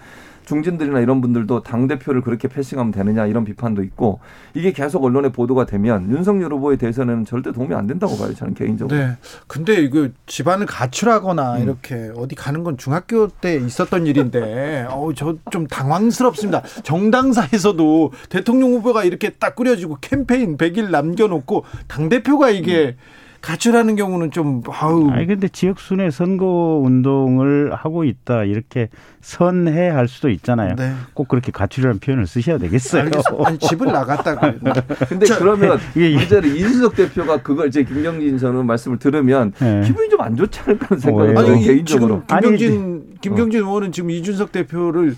중진들이나 0.49 0.99
이런 0.99 1.21
분들도 1.21 1.61
당 1.61 1.87
대표를 1.87 2.21
그렇게 2.21 2.47
패싱하면 2.47 2.91
되느냐 2.91 3.27
이런 3.27 3.45
비판도 3.45 3.83
있고 3.83 4.19
이게 4.55 4.71
계속 4.71 5.03
언론에 5.03 5.29
보도가 5.29 5.67
되면 5.67 6.09
윤석열 6.09 6.51
후보에 6.53 6.75
대해서는 6.75 7.25
절대 7.25 7.51
도움이 7.51 7.75
안 7.75 7.85
된다고 7.85 8.17
봐요. 8.17 8.33
저는 8.33 8.55
개인적으로. 8.55 8.97
네. 8.97 9.15
근데 9.47 9.75
이거 9.75 10.09
집안을 10.25 10.65
가출하거나 10.65 11.57
음. 11.57 11.61
이렇게 11.61 12.11
어디 12.15 12.33
가는 12.33 12.63
건 12.63 12.77
중학교 12.77 13.27
때 13.27 13.55
있었던 13.57 14.07
일인데, 14.07 14.87
어우, 14.91 15.13
저 15.13 15.37
좀 15.51 15.67
당황스럽습니다. 15.67 16.61
정당사에서도 16.83 18.11
대통령 18.29 18.71
후보가 18.73 19.03
이렇게 19.03 19.29
딱 19.29 19.55
꾸려지고 19.55 19.97
캠페인 20.01 20.57
100일 20.57 20.89
남겨놓고 20.89 21.63
당 21.87 22.09
대표가 22.09 22.49
이게 22.49 22.95
가출하는 23.41 23.95
경우는 23.95 24.31
좀, 24.31 24.61
아우. 24.69 25.09
아니 25.11 25.25
근데 25.25 25.47
지역 25.47 25.79
순회 25.79 26.09
선거 26.11 26.81
운동을 26.83 27.73
하고 27.73 28.03
있다 28.03 28.43
이렇게 28.43 28.89
선회할 29.21 30.07
수도 30.07 30.29
있잖아요. 30.29 30.75
네. 30.75 30.93
꼭 31.13 31.27
그렇게 31.27 31.51
가출이라는 31.51 31.99
표현을 31.99 32.27
쓰셔야 32.27 32.57
되겠어요. 32.57 33.09
아니, 33.45 33.57
집을 33.57 33.87
나갔다고. 33.87 34.59
근데 35.09 35.25
자, 35.25 35.37
그러면 35.39 35.77
이게- 35.95 36.15
문제는 36.17 36.55
이준석 36.55 36.95
대표가 36.95 37.41
그걸 37.41 37.67
이제 37.69 37.83
김경진 37.83 38.37
전 38.37 38.51
의원 38.51 38.65
말씀을 38.67 38.99
들으면 38.99 39.53
네. 39.59 39.81
기분이 39.85 40.09
좀 40.09 40.19
안 40.19 40.35
좋지 40.35 40.59
않을까 40.59 40.87
하는 40.89 40.99
생각이? 40.99 41.33
들어요. 41.33 41.47
아니, 41.53 41.61
이- 41.63 41.65
개인적으로. 41.65 42.23
지금 42.27 42.41
김경진, 42.41 43.03
김경진 43.21 43.61
의원은 43.61 43.91
지금 43.93 44.09
이준석 44.11 44.51
대표를 44.51 45.15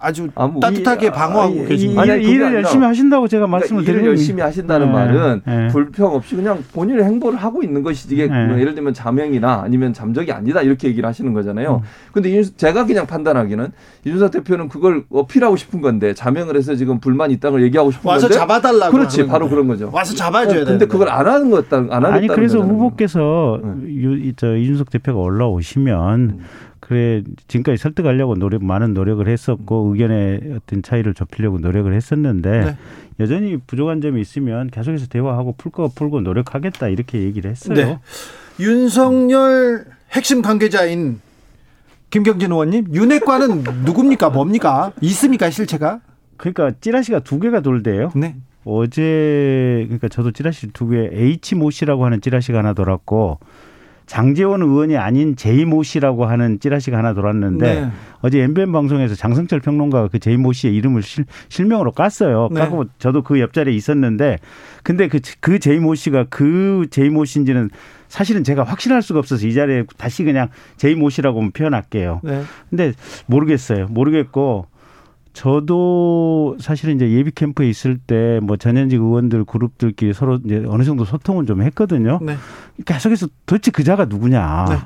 아주 0.00 0.28
아, 0.36 0.46
뭐 0.46 0.60
따뜻하게 0.60 1.06
이- 1.08 1.10
방어하고 1.10 1.54
이- 1.64 1.66
계십니다. 1.66 2.02
아니, 2.02 2.10
일, 2.12 2.16
아니, 2.18 2.30
일을 2.30 2.54
열심히 2.54 2.84
하신다고 2.86 3.26
제가 3.26 3.46
그러니까 3.46 3.58
말씀을 3.58 3.82
일을 3.82 3.92
드리는 3.94 4.10
열심히 4.10 4.40
하신다는 4.42 4.86
네, 4.86 4.92
말은 4.92 5.42
네. 5.44 5.68
불평 5.68 6.14
없이 6.14 6.36
그냥 6.36 6.62
본인의 6.72 7.04
행보를 7.04 7.38
하고 7.38 7.62
있는 7.62 7.82
것이지 7.82 8.14
이게 8.14 8.28
네. 8.28 8.46
뭐 8.46 8.58
예를 8.60 8.74
들면 8.74 8.94
자명이나 8.94 9.62
아니면 9.64 9.92
잠적이 9.92 10.30
아니다 10.32 10.62
이렇게 10.62 10.88
얘기를 10.88 11.08
하시는 11.08 11.32
거잖아요. 11.32 11.76
음. 11.82 11.88
근데 12.12 12.40
제가 12.42 12.86
그냥 12.86 13.06
판단하기는 13.06 13.68
이준석 14.04 14.30
대표는 14.30 14.68
그걸 14.68 15.04
어필하고 15.10 15.56
싶은 15.56 15.80
건데 15.80 16.14
자명을 16.14 16.56
해서 16.56 16.74
지금 16.76 17.00
불만이 17.00 17.34
있다는 17.34 17.52
걸 17.58 17.62
얘기하고 17.64 17.90
싶은 17.90 18.08
와서 18.08 18.28
건데 18.28 18.38
잡아달라고. 18.38 18.92
그렇지 18.92 19.20
하는 19.22 19.30
바로 19.32 19.46
거예요. 19.46 19.50
그런 19.50 19.66
거죠. 19.68 19.90
와서 19.92 20.14
잡아줘야 20.14 20.60
돼. 20.60 20.64
근데 20.64 20.86
그걸 20.86 21.08
안 21.08 21.26
하는 21.26 21.50
것 21.50 21.68
같다 21.68 21.78
안 21.78 22.04
하겠다는 22.04 22.14
아니 22.16 22.26
그래서 22.28 22.58
거잖아요. 22.58 22.78
후보께서 22.78 23.60
네. 23.62 23.88
유, 23.88 24.16
이- 24.18 24.32
저 24.36 24.54
이준석 24.56 24.90
대표가 24.90 25.18
올라오시면 25.20 26.20
음. 26.20 26.38
그래 26.92 27.22
지금까지 27.48 27.78
설득하려고 27.78 28.34
노력 28.34 28.62
많은 28.62 28.92
노력을 28.92 29.26
했었고 29.26 29.92
의견의 29.92 30.56
어떤 30.56 30.82
차이를 30.82 31.14
좁히려고 31.14 31.58
노력을 31.58 31.90
했었는데 31.92 32.50
네. 32.64 32.76
여전히 33.18 33.56
부족한 33.56 34.02
점이 34.02 34.20
있으면 34.20 34.68
계속해서 34.68 35.06
대화하고 35.06 35.54
풀거 35.56 35.92
풀고 35.94 36.20
노력하겠다 36.20 36.88
이렇게 36.88 37.20
얘기를 37.22 37.50
했어요. 37.50 37.74
네. 37.74 37.98
윤석열 38.60 39.86
핵심 40.10 40.42
관계자인 40.42 41.20
김경진 42.10 42.52
의원님, 42.52 42.88
윤핵관은 42.92 43.64
누굽니까? 43.86 44.28
뭡니까? 44.28 44.92
있습니까? 45.00 45.48
실체가? 45.48 46.00
그러니까 46.36 46.72
찌라시가 46.78 47.20
두 47.20 47.40
개가 47.40 47.60
돌대요. 47.60 48.12
네. 48.14 48.36
어제 48.64 49.84
그러니까 49.86 50.08
저도 50.08 50.30
찌라시 50.32 50.68
두 50.74 50.90
개 50.90 51.08
H 51.10 51.54
모 51.54 51.70
씨라고 51.70 52.04
하는 52.04 52.20
찌라시가 52.20 52.58
하나 52.58 52.74
돌았고 52.74 53.38
장재원 54.12 54.60
의원이 54.60 54.98
아닌 54.98 55.36
제이 55.36 55.64
모 55.64 55.82
씨라고 55.82 56.26
하는 56.26 56.60
찌라시가 56.60 56.98
하나 56.98 57.14
돌았는데 57.14 57.80
네. 57.80 57.90
어제 58.20 58.42
MBN 58.42 58.70
방송에서 58.70 59.14
장성철 59.14 59.60
평론가가 59.60 60.08
그 60.08 60.18
제이 60.18 60.36
모 60.36 60.52
씨의 60.52 60.74
이름을 60.74 61.00
실, 61.02 61.24
실명으로 61.48 61.92
깠어요. 61.92 62.52
네. 62.52 62.60
까고 62.60 62.84
저도 62.98 63.22
그 63.22 63.40
옆자리에 63.40 63.72
있었는데 63.74 64.36
근데 64.82 65.08
그, 65.08 65.18
그 65.40 65.58
제이 65.58 65.78
모 65.78 65.94
씨가 65.94 66.26
그 66.28 66.88
제이 66.90 67.08
모 67.08 67.24
씨인지는 67.24 67.70
사실은 68.08 68.44
제가 68.44 68.64
확신할 68.64 69.00
수가 69.00 69.18
없어서 69.18 69.46
이 69.46 69.54
자리에 69.54 69.84
다시 69.96 70.24
그냥 70.24 70.50
제이 70.76 70.94
모 70.94 71.08
씨라고 71.08 71.48
표현할게요. 71.48 72.20
네. 72.22 72.42
근데 72.68 72.92
모르겠어요. 73.24 73.86
모르겠고 73.88 74.66
저도 75.32 76.56
사실은 76.60 76.96
이제 76.96 77.10
예비 77.10 77.30
캠프에 77.30 77.68
있을 77.68 77.98
때 77.98 78.40
뭐 78.42 78.56
전현직 78.56 79.00
의원들 79.00 79.44
그룹들끼리 79.44 80.12
서로 80.12 80.38
이제 80.44 80.64
어느 80.68 80.82
정도 80.84 81.04
소통은 81.04 81.46
좀 81.46 81.62
했거든요. 81.62 82.18
네. 82.22 82.36
계속해서 82.84 83.28
도대체 83.46 83.70
그자가 83.70 84.04
누구냐. 84.06 84.66
네. 84.68 84.76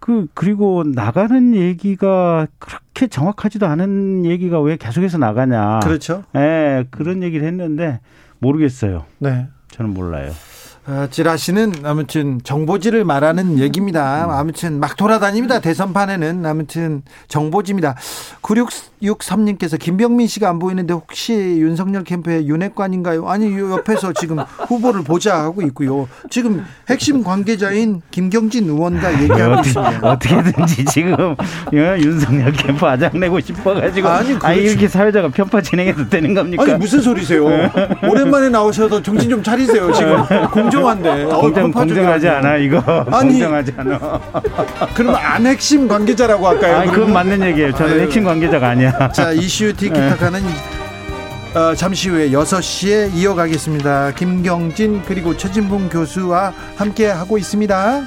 그 0.00 0.26
그리고 0.34 0.84
나가는 0.84 1.54
얘기가 1.54 2.46
그렇게 2.58 3.06
정확하지도 3.06 3.66
않은 3.66 4.26
얘기가 4.26 4.60
왜 4.60 4.76
계속해서 4.76 5.18
나가냐. 5.18 5.80
그렇죠. 5.82 6.24
예, 6.36 6.84
그런 6.90 7.22
얘기를 7.22 7.46
했는데 7.46 8.00
모르겠어요. 8.38 9.04
네. 9.18 9.48
저는 9.68 9.94
몰라요. 9.94 10.30
어, 10.86 11.06
찌라시는 11.10 11.76
아무튼 11.84 12.40
정보지를 12.44 13.04
말하는 13.04 13.58
얘기입니다. 13.58 14.26
아무튼 14.38 14.80
막 14.80 14.96
돌아다닙니다. 14.98 15.58
대선판에는 15.60 16.44
아무튼 16.44 17.02
정보지입니다. 17.28 17.94
9663님께서 18.42 19.78
김병민 19.78 20.26
씨가 20.26 20.50
안 20.50 20.58
보이는데 20.58 20.92
혹시 20.92 21.32
윤석열 21.32 22.04
캠프의 22.04 22.46
윤핵관인가요? 22.48 23.26
아니 23.28 23.56
요 23.56 23.72
옆에서 23.72 24.12
지금 24.12 24.40
후보를 24.40 25.04
보자 25.04 25.38
하고 25.42 25.62
있고요. 25.62 26.06
지금 26.28 26.62
핵심 26.90 27.24
관계자인 27.24 28.02
김경진 28.10 28.68
의원과 28.68 29.22
얘기하고 29.22 29.60
있습니다. 29.60 30.00
어떻게든지 30.02 30.84
지금 30.84 31.34
예, 31.72 31.96
윤석열 31.98 32.52
캠프 32.52 32.84
아장내고 32.84 33.40
싶어가지고 33.40 34.08
아니, 34.08 34.36
아니. 34.42 34.60
이렇게 34.60 34.86
사회자가 34.86 35.28
편파 35.28 35.62
진행해도 35.62 36.10
되는 36.10 36.34
겁니까? 36.34 36.62
아니 36.62 36.74
무슨 36.74 37.00
소리세요? 37.00 37.44
오랜만에 38.06 38.50
나오셔서 38.50 39.02
정신 39.02 39.30
좀 39.30 39.42
차리세요. 39.42 39.90
지금 39.92 40.70
공정한데. 40.82 41.24
어, 41.24 41.40
공정 41.40 41.62
편파 41.70 41.86
중에 41.86 41.94
공정하지. 41.96 42.28
않아 42.28 42.56
이거 42.56 42.78
아니. 43.10 43.30
공정하지 43.40 43.74
않아. 43.76 44.20
그러면 44.94 45.16
안 45.16 45.46
핵심 45.46 45.88
관계자라고 45.88 46.48
할까요? 46.48 46.76
아니 46.78 46.90
그건 46.92 47.12
맞는 47.12 47.42
얘기예요. 47.48 47.72
저는 47.74 47.92
아유. 47.94 48.00
핵심 48.02 48.24
관계자가 48.24 48.68
아니야. 48.68 49.08
자 49.12 49.32
이슈 49.32 49.72
티키타카는 49.76 50.40
어, 51.54 51.72
잠시 51.76 52.08
후에 52.08 52.30
6시에 52.30 53.14
이어가겠습니다. 53.14 54.12
김경진 54.16 55.02
그리고 55.06 55.36
최진봉 55.36 55.88
교수와 55.88 56.52
함께 56.76 57.06
하고 57.06 57.38
있습니다. 57.38 58.02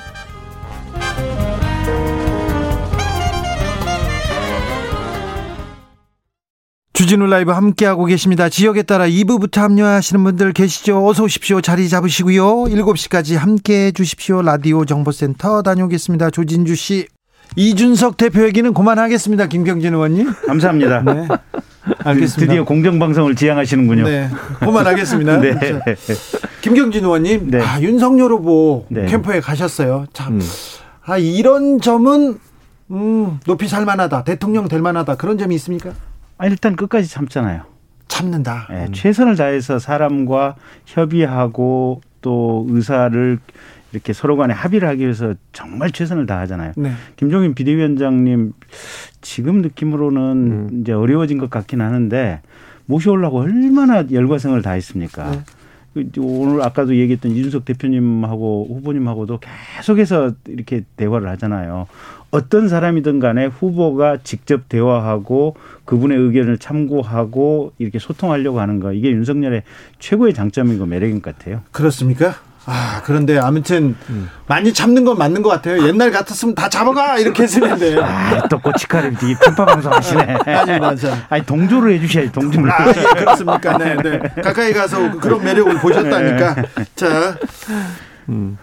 주진우 7.07 7.27
라이브 7.27 7.51
함께하고 7.51 8.03
계십니다. 8.03 8.49
지역에 8.49 8.83
따라 8.83 9.07
2부부터 9.07 9.61
합류하시는 9.61 10.21
분들 10.25 10.51
계시죠? 10.51 11.07
어서 11.07 11.23
오십시오. 11.23 11.61
자리 11.61 11.87
잡으시고요. 11.87 12.65
7시까지 12.65 13.37
함께해 13.37 13.93
주십시오. 13.93 14.41
라디오 14.41 14.83
정보센터 14.83 15.61
다녀오겠습니다. 15.61 16.31
조진주 16.31 16.75
씨. 16.75 17.07
이준석 17.55 18.17
대표 18.17 18.43
얘기는 18.43 18.73
그만하겠습니다. 18.73 19.47
김경진 19.47 19.93
의원님. 19.93 20.33
감사합니다. 20.47 21.01
네. 21.03 21.27
알겠습니다. 22.03 22.51
드디어 22.51 22.65
공정방송을 22.65 23.37
지향하시는군요. 23.37 24.03
네. 24.03 24.29
그만하겠습니다. 24.59 25.39
네. 25.39 25.55
김경진 26.59 27.05
의원님. 27.05 27.51
네. 27.51 27.61
아, 27.61 27.79
윤석열 27.79 28.33
후보 28.33 28.85
네. 28.89 29.05
캠프에 29.05 29.39
가셨어요. 29.39 30.07
참. 30.11 30.33
음. 30.33 30.41
아, 31.05 31.17
이런 31.17 31.79
점은 31.79 32.37
음, 32.91 33.39
높이 33.45 33.69
살만하다. 33.69 34.25
대통령 34.25 34.67
될 34.67 34.81
만하다. 34.81 35.15
그런 35.15 35.37
점이 35.37 35.55
있습니까? 35.55 35.91
아, 36.37 36.45
일단 36.47 36.75
끝까지 36.75 37.09
참잖아요. 37.09 37.63
참는다. 38.07 38.67
네, 38.69 38.85
음. 38.87 38.93
최선을 38.93 39.35
다해서 39.35 39.79
사람과 39.79 40.55
협의하고 40.85 42.01
또 42.21 42.65
의사를 42.69 43.39
이렇게 43.91 44.13
서로 44.13 44.37
간에 44.37 44.53
합의를 44.53 44.87
하기 44.89 45.03
위해서 45.03 45.33
정말 45.53 45.91
최선을 45.91 46.25
다하잖아요. 46.25 46.73
네. 46.77 46.91
김종인 47.15 47.53
비대위원장님 47.53 48.53
지금 49.21 49.61
느낌으로는 49.61 50.21
음. 50.21 50.81
이제 50.81 50.91
어려워진 50.91 51.37
것 51.37 51.49
같긴 51.49 51.81
하는데 51.81 52.41
모셔오려고 52.85 53.39
얼마나 53.39 54.03
열과성을 54.09 54.61
다했습니까? 54.61 55.31
네. 55.31 55.43
오늘 56.19 56.61
아까도 56.61 56.95
얘기했던 56.95 57.31
이준석 57.31 57.65
대표님하고 57.65 58.67
후보님하고도 58.69 59.39
계속해서 59.75 60.33
이렇게 60.47 60.83
대화를 60.95 61.27
하잖아요. 61.29 61.87
어떤 62.31 62.67
사람이든 62.67 63.19
간에 63.19 63.45
후보가 63.45 64.17
직접 64.23 64.67
대화하고 64.69 65.55
그분의 65.85 66.17
의견을 66.17 66.57
참고하고 66.57 67.73
이렇게 67.77 67.99
소통하려고 67.99 68.59
하는 68.59 68.79
거 68.79 68.93
이게 68.93 69.09
윤석열의 69.09 69.63
최고의 69.99 70.33
장점이고 70.33 70.85
매력인 70.85 71.21
것 71.21 71.37
같아요. 71.37 71.61
그렇습니까? 71.71 72.35
아, 72.69 73.01
그런데 73.05 73.39
아무튼 73.39 73.95
음. 74.09 74.29
많이 74.45 74.73
잡는 74.73 75.05
건 75.05 75.17
맞는 75.17 75.41
것 75.41 75.47
같아요. 75.47 75.87
옛날 75.87 76.11
같았으면 76.11 76.53
다 76.53 76.67
잡아가 76.67 77.17
이렇게 77.17 77.43
했는데. 77.43 77.95
아, 78.03 78.45
또 78.49 78.59
꼬치카를 78.59 79.13
되게 79.15 79.35
편파 79.39 79.65
방송 79.65 79.93
하시네. 79.93 80.37
아니, 80.45 80.77
맞아. 80.77 81.17
아니, 81.29 81.45
동조를 81.45 81.93
해주셔야지, 81.93 82.33
동조를. 82.33 82.69
아, 82.69 82.89
예, 82.89 83.19
그렇습니까. 83.19 83.77
네, 83.77 83.95
네. 83.95 84.19
가까이 84.43 84.73
가서 84.73 85.17
그런 85.17 85.41
매력을 85.45 85.79
보셨다니까. 85.79 86.55
네. 86.55 86.85
자. 86.95 87.37
음. 88.27 88.57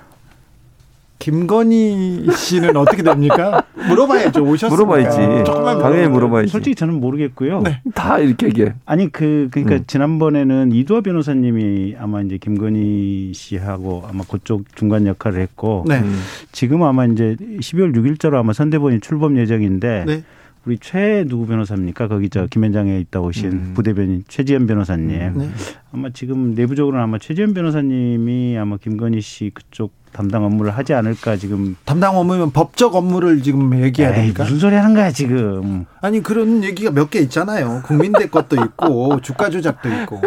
김건희 1.19 2.27
씨는 2.37 2.77
어떻게 2.77 3.03
됩니까? 3.03 3.65
물어봐야죠. 3.89 4.43
오셨으니까. 4.45 4.69
물어봐야지. 4.77 5.45
조금만 5.45 5.79
당연히 5.79 6.09
물어봐야지. 6.09 6.51
솔직히 6.51 6.75
저는 6.75 7.01
모르겠고요. 7.01 7.63
네. 7.63 7.81
다 7.95 8.19
이렇게 8.19 8.47
얘기해. 8.47 8.75
아니 8.85 9.11
그 9.11 9.49
그러니까 9.51 9.77
음. 9.77 9.85
지난번에는 9.87 10.73
이두화 10.73 11.01
변호사님이 11.01 11.97
아마 11.99 12.21
이제 12.23 12.37
김건희 12.39 13.33
씨하고 13.35 14.05
아마 14.09 14.25
그쪽 14.29 14.65
중간 14.77 15.07
역할을 15.07 15.41
했고 15.41 15.85
네. 15.89 16.01
음. 16.01 16.21
지금 16.53 16.83
아마 16.83 17.07
이제 17.07 17.37
12월 17.41 17.95
6일자로 17.97 18.35
아마 18.35 18.53
선대본이 18.53 19.01
출범 19.01 19.39
예정인데 19.39 20.05
네. 20.07 20.23
우리 20.67 20.79
최 20.79 21.25
누구 21.29 21.47
변호사입니까? 21.47 22.09
거기 22.09 22.31
저 22.31 22.47
김현장에 22.47 22.99
있다 23.01 23.21
오신 23.21 23.53
음. 23.53 23.73
부대변인 23.75 24.25
최지현 24.29 24.67
변호사님. 24.67 25.09
네. 25.37 25.51
아마 25.93 26.09
지금 26.11 26.55
내부적으로는 26.55 27.05
아마 27.05 27.19
최지현 27.19 27.53
변호사님이 27.53 28.57
아마 28.59 28.79
김건희 28.79 29.21
씨 29.21 29.51
그쪽 29.53 29.93
담당 30.13 30.45
업무를 30.45 30.71
하지 30.71 30.95
않을까 30.95 31.37
지금 31.37 31.77
담당 31.85 32.17
업무면 32.17 32.53
법적 32.53 32.95
업무를 32.95 33.43
지금 33.43 33.75
얘기해야 33.83 34.15
되니까 34.15 34.45
무슨 34.45 34.59
소리 34.61 34.77
하는 34.77 34.95
거야 34.95 35.11
지금 35.11 35.87
아니 36.01 36.23
그런 36.23 36.63
얘기가 36.63 36.93
몇 36.93 37.11
개 37.11 37.19
있잖아요 37.19 37.83
국민대 37.85 38.29
것도 38.29 38.55
있고 38.57 39.21
주가 39.23 39.51
조작도 39.51 39.89
있고 39.89 40.21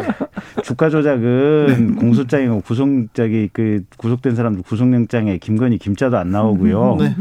주가 0.64 0.90
조작은 0.90 1.66
네. 1.96 2.00
공소장이고 2.02 2.62
구속장이 2.62 3.50
그 3.54 3.84
구속된 3.98 4.36
사람들 4.36 4.64
구속영장에 4.64 5.38
김건희 5.38 5.78
김자도 5.78 6.18
안 6.18 6.32
나오고요 6.32 6.98
네. 7.00 7.16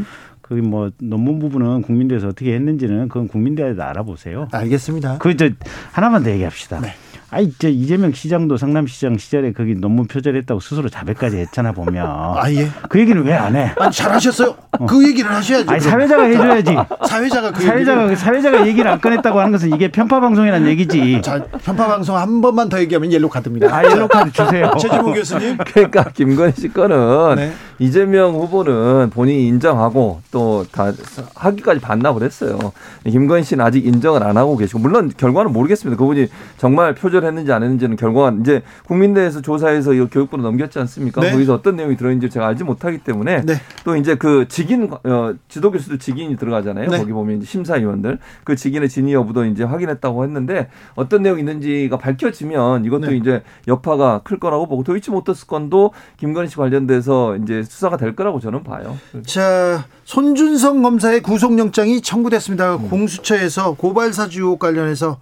그게 0.49 0.61
뭐 0.63 0.91
논문 0.99 1.39
부분은 1.39 1.83
국민대에서 1.83 2.29
어떻게 2.29 2.55
했는지는 2.55 3.09
그건 3.09 3.29
국민대에서 3.29 3.83
알아보세요. 3.83 4.49
알겠습니다. 4.53 5.19
그저 5.19 5.49
하나만 5.93 6.23
더 6.23 6.31
얘기합시다. 6.31 6.81
네. 6.81 6.95
아이 7.29 7.53
저 7.59 7.69
이재명 7.69 8.13
시장도 8.13 8.57
성남시장 8.57 9.19
시절에 9.19 9.51
거기 9.53 9.75
논문 9.75 10.07
표절했다고 10.07 10.61
스스로 10.61 10.89
자백까지 10.89 11.37
했잖아 11.39 11.73
보면. 11.73 12.07
아 12.07 12.45
예. 12.53 12.69
그 12.89 13.01
얘기는 13.01 13.21
왜 13.25 13.33
안 13.35 13.57
해? 13.57 13.73
아니 13.77 13.93
잘하셨어요. 13.93 14.55
어. 14.79 14.87
그 14.87 15.07
얘기를 15.09 15.29
하셔야죠. 15.29 15.69
아니 15.69 15.81
사회자가 15.81 16.23
해줘야지. 16.23 16.77
사회자가 17.09 17.51
그 17.51 17.63
사회자가 17.65 18.01
얘기를. 18.03 18.17
사회자가 18.17 18.67
얘기를 18.69 18.89
안 18.91 19.01
꺼냈다고 19.01 19.41
하는 19.41 19.51
것은 19.51 19.75
이게 19.75 19.91
편파 19.91 20.21
방송이라는 20.21 20.69
얘기지. 20.69 21.21
자 21.23 21.45
편파 21.65 21.89
방송 21.89 22.17
한 22.17 22.41
번만 22.41 22.69
더 22.69 22.79
얘기하면 22.79 23.13
옐로 23.13 23.29
카드입니다. 23.29 23.75
아 23.77 23.85
옐로 23.91 24.07
카드 24.07 24.31
주세요. 24.31 24.71
최지봉 24.81 25.13
교수님. 25.13 25.57
그러니까 25.59 26.05
김건희 26.11 26.53
씨 26.57 26.69
거는 26.73 27.35
네. 27.35 27.53
이재명 27.79 28.35
후보는 28.35 29.11
본인이 29.11 29.47
인정하고 29.49 30.21
또 30.31 30.67
다 30.73 30.93
하기까지 31.35 31.81
반납을 31.81 32.23
했어요. 32.23 32.59
김건희 33.05 33.45
씨는 33.45 33.65
아직 33.65 33.87
인정을 33.87 34.23
안 34.23 34.37
하고 34.37 34.57
계시고 34.57 34.79
물론 34.79 35.11
결과는 35.17 35.53
모르겠습니다. 35.53 35.99
그분이 35.99 36.29
정말 36.59 36.95
표절했는지 36.95 37.53
안 37.53 37.63
했는지는 37.63 37.97
결과가 37.97 38.37
이제 38.41 38.63
국민대에서 38.87 39.41
조사해서 39.41 39.95
이 39.95 40.07
교육부로 40.09 40.43
넘겼지 40.43 40.79
않습니까? 40.81 41.21
네. 41.21 41.33
거기서 41.33 41.55
어떤 41.55 41.77
내용이 41.77 41.97
들어있는지 41.97 42.31
제가 42.31 42.47
알지 42.49 42.65
못하기 42.65 42.99
때문에 42.99 43.43
네. 43.43 43.55
또 43.85 43.97
이제 43.97 44.17
그 44.17 44.47
직인 44.49 44.91
어, 45.05 45.35
지도 45.49 45.71
교수들 45.71 45.99
직인이 45.99 46.37
들어가잖아요. 46.37 46.91
네. 46.91 46.99
거기 46.99 47.13
보면 47.13 47.43
심사위원들 47.43 48.19
그 48.45 48.57
직인의 48.57 48.89
진위 48.89 49.15
여부도 49.15 49.45
이제 49.47 49.65
확인했다고 49.65 50.25
했는데 50.25 50.69
어떤 50.95 51.23
내용이 51.23 51.41
있는지가 51.41 51.99
밝혀지면 51.99 52.85
이것도 52.85 53.09
네. 53.09 53.17
이제 53.17 53.43
여파가 53.69 54.21
클 54.25 54.39
거라고 54.39 54.67
보고 54.67 54.83
도이치 54.83 55.11
모터스 55.11 55.47
건도 55.47 55.93
김건희 56.19 56.49
씨 56.49 56.57
관련돼서 56.57 57.37
이제 57.37 57.63
수사가 57.69 57.97
될 57.97 58.17
거라고 58.17 58.41
저는 58.41 58.63
봐요. 58.65 58.99
자, 59.27 59.85
손준성 60.05 60.83
검사의 60.83 61.21
구속영장이 61.23 62.01
청구됐습니다. 62.01 62.77
음. 62.77 62.89
공수처에서 62.89 63.75
고발 63.75 64.13
사주 64.13 64.41
의혹 64.41 64.59
관련해서 64.59 65.19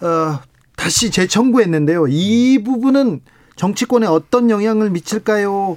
어, 0.00 0.40
다시 0.76 1.10
재청구했는데요. 1.10 2.06
이 2.08 2.62
부분은 2.64 3.20
정치권에 3.56 4.06
어떤 4.06 4.50
영향을 4.50 4.90
미칠까요? 4.90 5.76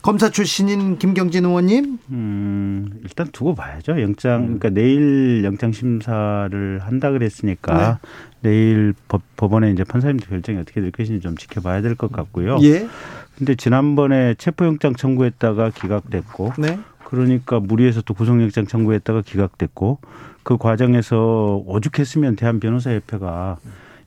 검사 0.00 0.28
출신인 0.28 0.98
김경진 0.98 1.46
의원님? 1.46 1.98
음, 2.10 2.90
일단 3.04 3.26
두고 3.32 3.54
봐야죠. 3.54 4.02
영장, 4.02 4.34
음. 4.40 4.44
그러니까 4.58 4.68
내일 4.68 5.42
영장 5.44 5.72
심사를 5.72 6.78
한다 6.82 7.10
그랬으니까 7.10 7.98
네. 8.02 8.08
내일 8.42 8.94
법, 9.08 9.22
법원에 9.36 9.70
이제 9.70 9.82
판사님들 9.82 10.28
결정이 10.28 10.58
어떻게 10.58 10.82
될 10.82 10.90
것인지 10.90 11.20
좀 11.20 11.36
지켜봐야 11.38 11.80
될 11.80 11.94
것 11.96 12.12
같고요. 12.12 12.58
예. 12.62 12.86
근데 13.36 13.54
지난번에 13.54 14.34
체포영장 14.34 14.94
청구했다가 14.94 15.70
기각됐고, 15.70 16.52
네. 16.58 16.78
그러니까 17.04 17.60
무리해서 17.60 18.00
또 18.02 18.14
구속영장 18.14 18.66
청구했다가 18.66 19.22
기각됐고, 19.22 19.98
그 20.42 20.56
과정에서 20.56 21.62
오죽했으면 21.66 22.36
대한 22.36 22.60
변호사협회가 22.60 23.58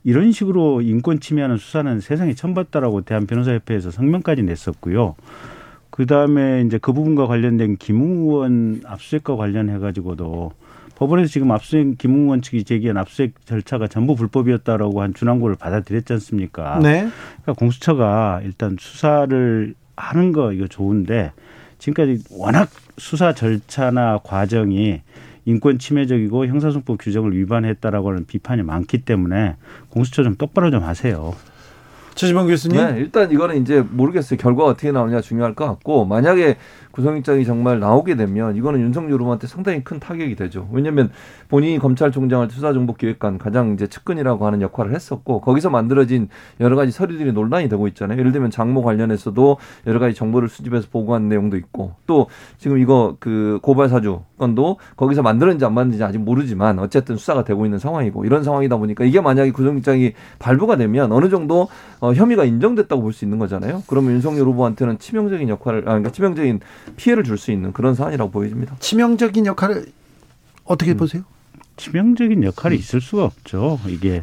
이런 0.04 0.32
식으로 0.32 0.80
인권 0.80 1.20
침해하는 1.20 1.58
수사는 1.58 2.00
세상에 2.00 2.32
처음 2.34 2.54
봤다라고 2.54 3.02
대한 3.02 3.26
변호사협회에서 3.26 3.90
성명까지 3.90 4.42
냈었고요. 4.42 5.16
그 5.90 6.06
다음에 6.06 6.62
이제 6.62 6.78
그 6.78 6.92
부분과 6.92 7.26
관련된 7.26 7.76
김웅원 7.76 8.82
압수수색과 8.84 9.36
관련해 9.36 9.78
가지고도 9.78 10.52
법원에서 10.98 11.28
지금 11.28 11.50
압수수색 11.52 11.96
김웅원 11.98 12.42
측이 12.42 12.64
제기한 12.64 12.96
압수수색 12.96 13.46
절차가 13.46 13.86
전부 13.86 14.16
불법이었다라고 14.16 15.00
한 15.00 15.14
준항고를 15.14 15.56
받아들였지 15.56 16.12
않습니까? 16.14 16.80
네. 16.80 17.08
그러니까 17.42 17.52
공수처가 17.56 18.40
일단 18.44 18.76
수사를 18.78 19.74
하는 19.96 20.32
거 20.32 20.52
이거 20.52 20.66
좋은데 20.66 21.32
지금까지 21.78 22.24
워낙 22.32 22.68
수사 22.98 23.32
절차나 23.32 24.18
과정이 24.24 25.00
인권 25.44 25.78
침해적이고 25.78 26.46
형사소송법 26.46 26.98
규정을 27.00 27.36
위반했다라고 27.36 28.10
하는 28.10 28.26
비판이 28.26 28.62
많기 28.62 28.98
때문에 28.98 29.56
공수처 29.88 30.24
좀 30.24 30.34
똑바로 30.34 30.70
좀 30.70 30.82
하세요. 30.82 31.34
최지봉 32.16 32.48
교수님. 32.48 32.76
네, 32.76 32.98
일단 32.98 33.30
이거는 33.30 33.62
이제 33.62 33.80
모르겠어요. 33.80 34.38
결과가 34.38 34.70
어떻게 34.70 34.90
나오냐 34.90 35.20
중요할 35.20 35.54
것 35.54 35.66
같고 35.66 36.04
만약에 36.04 36.56
구속영장이 36.98 37.44
정말 37.44 37.78
나오게 37.78 38.16
되면 38.16 38.56
이거는 38.56 38.80
윤석열 38.80 39.20
후보한테 39.20 39.46
상당히 39.46 39.84
큰 39.84 40.00
타격이 40.00 40.34
되죠. 40.34 40.68
왜냐하면 40.72 41.10
본인이 41.48 41.78
검찰총장을 41.78 42.50
수사정보기획관 42.50 43.38
가장 43.38 43.72
이제 43.74 43.86
측근이라고 43.86 44.44
하는 44.44 44.60
역할을 44.62 44.92
했었고 44.92 45.40
거기서 45.40 45.70
만들어진 45.70 46.28
여러 46.58 46.74
가지 46.74 46.90
서류들이 46.90 47.32
논란이 47.32 47.68
되고 47.68 47.86
있잖아요. 47.86 48.18
예를 48.18 48.32
들면 48.32 48.50
장모 48.50 48.82
관련해서도 48.82 49.58
여러 49.86 50.00
가지 50.00 50.16
정보를 50.16 50.48
수집해서 50.48 50.88
보고한 50.90 51.28
내용도 51.28 51.56
있고 51.56 51.92
또 52.08 52.26
지금 52.56 52.78
이거 52.78 53.16
그 53.20 53.60
고발 53.62 53.88
사주 53.88 54.22
건도 54.36 54.78
거기서 54.96 55.22
만들었는지 55.22 55.64
안 55.64 55.74
만들었는지 55.74 56.02
아직 56.02 56.18
모르지만 56.18 56.80
어쨌든 56.80 57.16
수사가 57.16 57.44
되고 57.44 57.64
있는 57.64 57.78
상황이고 57.78 58.24
이런 58.24 58.42
상황이다 58.42 58.76
보니까 58.76 59.04
이게 59.04 59.20
만약에 59.20 59.52
구속영장이 59.52 60.14
발부가 60.40 60.76
되면 60.76 61.12
어느 61.12 61.28
정도 61.28 61.68
어, 62.00 62.12
혐의가 62.12 62.44
인정됐다고 62.44 63.02
볼 63.02 63.12
수 63.12 63.24
있는 63.24 63.38
거잖아요. 63.38 63.82
그러면 63.86 64.12
윤석열 64.12 64.46
후보한테는 64.46 64.98
치명적인 64.98 65.48
역할을 65.48 65.80
아 65.80 65.92
그러니까 65.92 66.10
치명적인 66.10 66.60
피해를 66.96 67.24
줄 67.24 67.38
수 67.38 67.50
있는 67.52 67.72
그런 67.72 67.94
사안이라고 67.94 68.30
보여집니다. 68.30 68.76
치명적인 68.80 69.46
역할을 69.46 69.86
어떻게 70.64 70.92
음. 70.92 70.96
보세요? 70.96 71.22
치명적인 71.76 72.42
역할이 72.42 72.76
있을 72.76 73.00
수가 73.00 73.24
없죠. 73.24 73.78
이게 73.86 74.22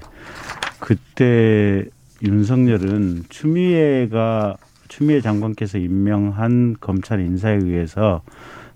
그때 0.79 1.85
윤석열은 2.21 3.25
추미애가 3.29 4.57
추미애 4.87 5.21
장관께서 5.21 5.77
임명한 5.77 6.77
검찰 6.79 7.19
인사에 7.21 7.55
의해서 7.55 8.21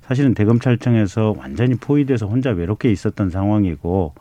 사실은 0.02 0.34
대검찰청에서 0.34 1.36
완전히 1.38 1.76
포위돼서 1.76 2.26
혼자 2.26 2.50
외롭게 2.52 2.92
있었던 2.92 3.30
상황이고 3.30 4.14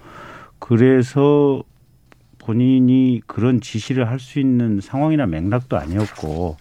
그래서 0.58 1.62
본인이 2.38 3.20
그런 3.26 3.60
지시를 3.60 4.08
할 4.08 4.18
수 4.18 4.38
있는 4.40 4.80
상황이나 4.80 5.26
맥락도 5.26 5.76
아니었고 5.76 6.56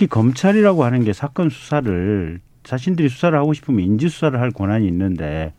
특히 0.00 0.08
검찰이라고 0.08 0.82
하는 0.82 1.04
게 1.04 1.12
사건 1.12 1.50
수사를 1.50 2.40
자신들이 2.62 3.10
수사를 3.10 3.38
하고 3.38 3.52
싶으면 3.52 3.80
인지 3.80 4.08
수사를 4.08 4.40
할 4.40 4.50
권한이 4.50 4.88
있는데 4.88 5.52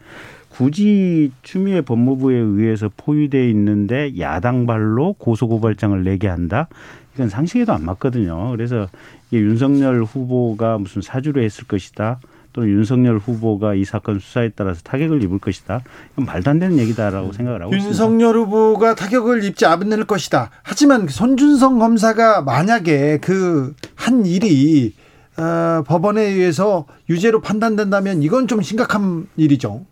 굳이 0.50 1.32
추미애 1.44 1.82
법무부에 1.82 2.38
의해서 2.38 2.90
포위돼 2.98 3.48
있는데 3.52 4.18
야당발로 4.18 5.14
고소고발장을 5.20 6.04
내게 6.04 6.28
한다. 6.28 6.68
이건 7.14 7.30
상식에도 7.30 7.72
안 7.72 7.86
맞거든요. 7.86 8.50
그래서 8.50 8.88
이게 9.30 9.44
윤석열 9.44 10.04
후보가 10.04 10.80
무슨 10.80 11.04
사주를 11.04 11.44
했을 11.44 11.68
것이다. 11.68 12.20
또는 12.54 12.70
윤석열 12.70 13.18
후보가 13.18 13.76
이 13.76 13.86
사건 13.86 14.20
수사에 14.20 14.50
따라서 14.50 14.82
타격을 14.84 15.24
입을 15.24 15.40
것이다. 15.40 15.82
이건 16.14 16.26
말도 16.26 16.50
안 16.50 16.60
되는 16.60 16.78
얘기다라고 16.80 17.32
생각을 17.34 17.62
하고 17.62 17.74
윤석열 17.74 17.92
있습니다. 17.92 18.04
윤석열 18.04 18.38
후보가 18.38 18.96
타격을 18.96 19.44
입지 19.44 19.66
않을 19.66 20.06
것이다. 20.06 20.52
하지만 20.64 21.08
손준성 21.08 21.80
검사가 21.80 22.42
만약에 22.42 23.20
그 23.20 23.74
한 24.02 24.26
일이 24.26 24.94
어, 25.38 25.84
법원에 25.86 26.22
의해서 26.22 26.86
유죄로 27.08 27.42
판단된다면 27.42 28.24
이건 28.24 28.48
좀 28.48 28.62
심각한 28.62 29.28
일이죠. 29.38 29.86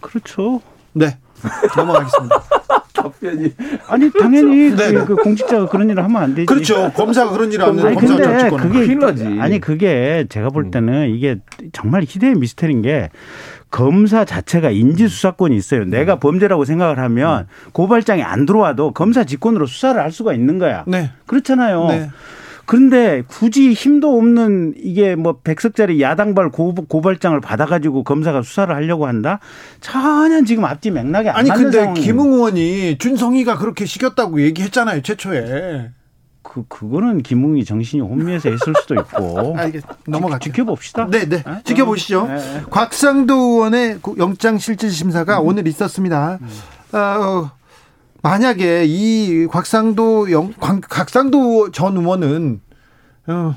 그렇죠. 0.00 0.60
네. 0.92 1.18
넘어가겠습니다. 1.76 2.42
답변이 2.92 3.52
아니 3.88 4.10
당연히 4.10 4.74
네. 4.74 4.92
그, 4.92 5.04
그 5.06 5.16
공직자가 5.16 5.68
그런 5.68 5.90
일을 5.90 6.02
하면 6.04 6.22
안 6.22 6.34
되지. 6.34 6.46
그렇죠. 6.46 6.90
검사가 6.94 7.32
그런 7.32 7.52
일을 7.52 7.64
하면 7.66 7.86
아니 7.86 7.96
검사 7.96 8.16
근데 8.16 8.38
정치권. 8.38 8.60
그게 8.60 8.94
나지. 8.94 9.24
아니 9.40 9.60
그게 9.60 10.26
제가 10.28 10.50
볼 10.50 10.70
때는 10.70 11.10
이게 11.10 11.38
정말 11.72 12.02
희대의 12.02 12.34
미스터리인 12.34 12.82
게 12.82 13.10
검사 13.70 14.24
자체가 14.24 14.70
인지 14.70 15.08
수사권이 15.08 15.56
있어요. 15.56 15.84
내가 15.84 16.16
범죄라고 16.16 16.64
생각을 16.64 16.98
하면 16.98 17.46
고발장이 17.72 18.22
안 18.22 18.44
들어와도 18.46 18.92
검사 18.92 19.24
직권으로 19.24 19.66
수사를 19.66 20.00
할 20.00 20.12
수가 20.12 20.34
있는 20.34 20.58
거야. 20.58 20.84
네. 20.86 21.10
그렇잖아요. 21.26 21.86
네. 21.88 22.10
그런데 22.64 23.22
굳이 23.26 23.72
힘도 23.72 24.16
없는 24.16 24.74
이게 24.78 25.14
뭐 25.14 25.38
백석짜리 25.42 26.00
야당발 26.00 26.50
고, 26.50 26.74
고발장을 26.74 27.38
받아가지고 27.40 28.04
검사가 28.04 28.42
수사를 28.42 28.74
하려고 28.74 29.06
한다? 29.06 29.40
전혀 29.80 30.42
지금 30.44 30.64
앞뒤 30.64 30.90
맥락이 30.90 31.28
안 31.28 31.36
아니 31.36 31.48
맞는 31.48 31.64
근데 31.64 31.78
상황이에요. 31.78 32.04
김웅 32.04 32.32
의원이 32.32 32.98
준성이가 32.98 33.58
그렇게 33.58 33.84
시켰다고 33.84 34.40
얘기했잖아요 34.42 35.02
최초에. 35.02 35.90
그 36.42 36.64
그거는 36.68 37.22
김웅이 37.22 37.64
정신이 37.64 38.02
혼미해서 38.02 38.50
했을 38.50 38.72
수도 38.80 38.94
있고. 38.96 39.54
알겠 39.58 39.82
넘어가죠. 40.06 40.50
지켜봅시다. 40.50 41.06
네, 41.08 41.28
네. 41.28 41.42
어? 41.46 41.60
지켜보시죠. 41.64 42.26
네, 42.26 42.36
네. 42.36 42.62
곽상도 42.68 43.34
의원의 43.34 43.98
영장 44.18 44.58
실질 44.58 44.90
심사가 44.90 45.40
음. 45.40 45.46
오늘 45.46 45.66
있었습니다. 45.68 46.38
어, 46.92 47.50
만약에 48.22 48.84
이 48.86 49.46
곽상도 49.48 50.30
영, 50.30 50.52
곽- 50.60 50.80
곽상도 50.88 51.72
전 51.72 51.96
의원은 51.96 52.60
어, 53.26 53.54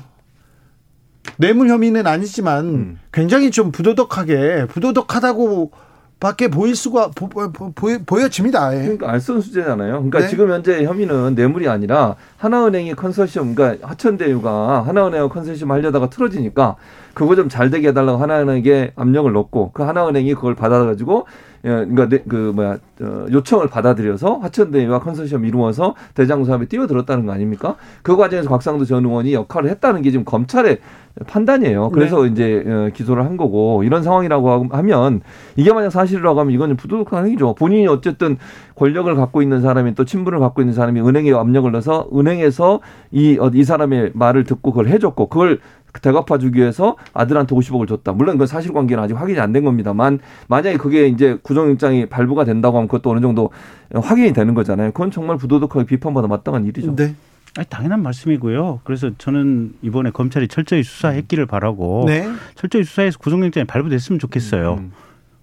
뇌물 1.38 1.68
혐의는 1.68 2.06
아니지만 2.06 2.64
음. 2.66 2.98
굉장히 3.12 3.50
좀 3.50 3.70
부도덕하게 3.72 4.66
부도덕하다고 4.68 5.70
밖에 6.18 6.48
보일 6.48 6.74
수가 6.74 7.10
보, 7.14 7.28
보, 7.28 7.50
보, 7.52 7.72
보 7.72 8.22
여집니다. 8.22 8.74
예. 8.74 8.82
그러니까 8.82 9.10
알선 9.10 9.40
수재잖아요. 9.42 9.92
그러니까 9.92 10.20
네. 10.20 10.28
지금 10.28 10.50
현재 10.50 10.82
혐의는 10.84 11.34
뇌물이 11.34 11.68
아니라 11.68 12.16
하나은행이 12.38 12.94
컨소시엄, 12.94 13.54
그러니까 13.54 13.86
하천대유가 13.88 14.86
하나은행하고 14.86 15.32
컨소시엄 15.32 15.70
하려다가 15.70 16.08
틀어지니까 16.08 16.76
그거 17.12 17.34
좀 17.34 17.48
잘 17.48 17.70
되게 17.70 17.88
해달라고 17.88 18.18
하나은행에 18.18 18.92
압력을 18.96 19.30
넣고 19.32 19.70
그 19.72 19.82
하나은행이 19.82 20.34
그걸 20.34 20.54
받아가지고 20.54 21.26
예, 21.64 21.68
그러니까 21.68 22.08
네, 22.08 22.22
그 22.28 22.52
뭐야 22.54 22.78
어, 23.00 23.26
요청을 23.30 23.68
받아들여서 23.68 24.38
하천대유와 24.38 25.00
컨소시엄 25.00 25.44
이루어서 25.44 25.94
대장 26.14 26.44
사업에 26.44 26.66
뛰어들었다는 26.66 27.26
거 27.26 27.32
아닙니까? 27.32 27.76
그 28.02 28.16
과정에서 28.16 28.48
곽상도 28.48 28.84
전 28.84 29.04
의원이 29.04 29.34
역할을 29.34 29.68
했다는 29.70 30.02
게 30.02 30.10
지금 30.10 30.24
검찰의 30.24 30.78
판단이에요. 31.26 31.90
그래서 31.90 32.26
이제 32.26 32.62
어, 32.66 32.90
기소를 32.92 33.24
한 33.24 33.36
거고 33.36 33.82
이런 33.84 34.02
상황이라고 34.02 34.66
하면 34.70 35.22
이게 35.56 35.72
만약 35.72 35.90
사실이라고 35.90 36.38
하면 36.40 36.52
이거는 36.52 36.76
부도덕한 36.76 37.24
행위죠. 37.26 37.54
본인이 37.54 37.86
어쨌든 37.86 38.36
권력을 38.74 39.14
갖고 39.14 39.40
있는 39.40 39.62
사람이 39.62 39.94
또 39.94 40.04
친분을 40.04 40.38
갖고 40.40 40.60
있는 40.60 40.74
사람이 40.74 41.00
은행에 41.00 41.32
압력을 41.32 41.70
넣어서 41.72 42.06
은행에서 42.14 42.80
이, 43.12 43.38
어, 43.40 43.50
이 43.54 43.64
사람의 43.64 44.10
말을 44.14 44.44
듣고 44.44 44.72
그걸 44.72 44.88
해줬고 44.88 45.28
그걸 45.28 45.60
대갚아주기 46.02 46.60
위해서 46.60 46.96
아들한테 47.14 47.56
50억을 47.56 47.88
줬다. 47.88 48.12
물론 48.12 48.34
그건 48.34 48.46
사실관계는 48.46 49.02
아직 49.02 49.14
확인이 49.18 49.40
안 49.40 49.52
된 49.52 49.64
겁니다만 49.64 50.18
만약에 50.48 50.76
그게 50.76 51.06
이제 51.08 51.38
구속영장이 51.42 52.06
발부가 52.10 52.44
된다고 52.44 52.76
하면 52.76 52.88
그것도 52.88 53.10
어느 53.10 53.20
정도 53.20 53.48
확인이 53.94 54.34
되는 54.34 54.52
거잖아요. 54.52 54.90
그건 54.92 55.10
정말 55.10 55.38
부도덕하게 55.38 55.86
비판받아 55.86 56.28
마땅한 56.28 56.66
일이죠. 56.66 56.94
네. 56.94 57.14
아니, 57.56 57.66
당연한 57.68 58.02
말씀이고요. 58.02 58.80
그래서 58.84 59.10
저는 59.18 59.74
이번에 59.82 60.10
검찰이 60.10 60.48
철저히 60.48 60.82
수사했기를 60.82 61.46
바라고 61.46 62.04
네. 62.06 62.28
철저히 62.54 62.84
수사해서 62.84 63.18
구속영장이 63.18 63.66
발부됐으면 63.66 64.18
좋겠어요. 64.18 64.74
음. 64.74 64.92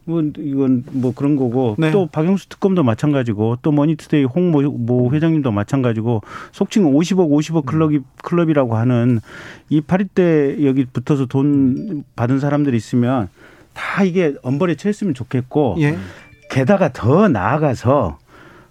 뭐 0.06 0.21
이건 0.21 0.84
뭐 0.91 1.13
그런 1.13 1.38
거고 1.38 1.76
네. 1.78 1.91
또 1.91 2.08
박영수 2.08 2.49
특검도 2.49 2.84
마찬가지고 2.84 3.60
또 3.62 3.71
머니투데이 3.71 4.26
홍모 4.26 4.62
모 4.62 5.13
회장님도 5.13 5.52
마찬가지고 5.52 6.21
속칭 6.52 6.84
50억 6.84 7.30
50억 7.30 7.65
클럽이 7.65 7.99
클럽이라고 8.21 8.76
하는 8.76 9.21
이 9.69 9.80
파리 9.80 10.04
떼 10.04 10.58
여기 10.65 10.86
붙어서 10.86 11.28
돈 11.28 12.04
받은 12.17 12.39
사람들이 12.39 12.76
있으면 12.76 13.30
다 13.73 14.04
이게 14.04 14.34
엄벌에 14.43 14.76
처했으면 14.76 15.13
좋겠고 15.13 15.78
예. 15.80 15.97
게다가 16.49 16.91
더 16.91 17.30
나아가서 17.30 18.19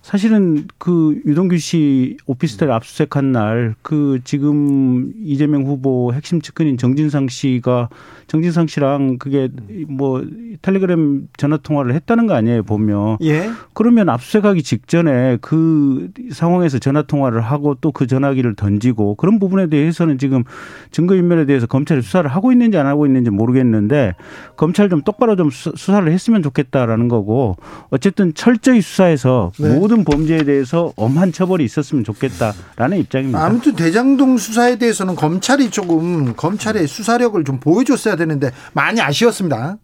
사실은 0.03 0.67
그 0.79 1.21
유동규 1.27 1.57
씨 1.59 2.17
오피스텔 2.27 2.71
압수수색한 2.73 3.31
날 3.33 3.75
그 3.83 4.19
지금 4.25 5.13
이재명 5.23 5.63
후보 5.65 6.13
핵심 6.13 6.41
측근인 6.41 6.77
정진상 6.77 7.29
씨가 7.29 7.89
정진상 8.27 8.67
씨랑 8.67 9.19
그게 9.19 9.49
뭐 9.89 10.25
텔레그램 10.63 11.29
전화 11.37 11.57
통화를 11.57 11.95
했다는 11.95 12.27
거 12.27 12.35
아니에요 12.35 12.63
보면 12.65 13.19
예. 13.23 13.49
그러면 13.75 14.09
압수수색하기 14.09 14.63
직전에 14.63 15.39
그 15.41 16.11
상황에서 16.33 16.79
전화 16.79 17.03
통화를 17.03 17.41
하고 17.41 17.75
또 17.77 17.93
그 17.93 18.07
전화기를 18.07 18.55
던지고 18.57 19.15
그런 19.17 19.39
부분에 19.39 19.67
대해서는 19.69 20.17
지금 20.19 20.45
증거 20.91 21.15
인멸에 21.15 21.45
대해서 21.45 21.67
검찰이 21.67 22.01
수사를 22.01 22.29
하고 22.29 22.51
있는지 22.53 22.79
안 22.79 22.87
하고 22.87 23.05
있는지 23.07 23.29
모르겠는데 23.31 24.15
검찰 24.57 24.89
좀 24.89 25.03
똑바로 25.03 25.37
좀 25.37 25.51
수- 25.51 25.75
수사를 25.77 26.11
했으면 26.11 26.43
좋겠다라는 26.43 27.09
거고 27.09 27.57
어쨌든 27.91 28.33
철저히 28.35 28.81
수사해서 28.81 29.53
네. 29.61 29.79
모든 29.79 29.92
범죄에 30.05 30.45
대해서 30.45 30.93
엄한 30.97 31.33
처벌이 31.33 31.65
있었으면 31.65 32.05
좋겠다라는 32.05 32.99
입장입니다. 32.99 33.45
아무튼 33.45 33.77
대장동 33.77 34.39
수사에 34.39 34.77
대해서는 34.77 35.15
검찰이 35.15 35.71
조금 35.71 36.35
검찰의 36.35 36.87
수사력을 36.87 37.43
좀 37.45 37.61
보여줬어야 37.61 38.17
되는데 38.17 38.51
많이 38.73 39.01
아쉬웠습니다. 39.01 39.77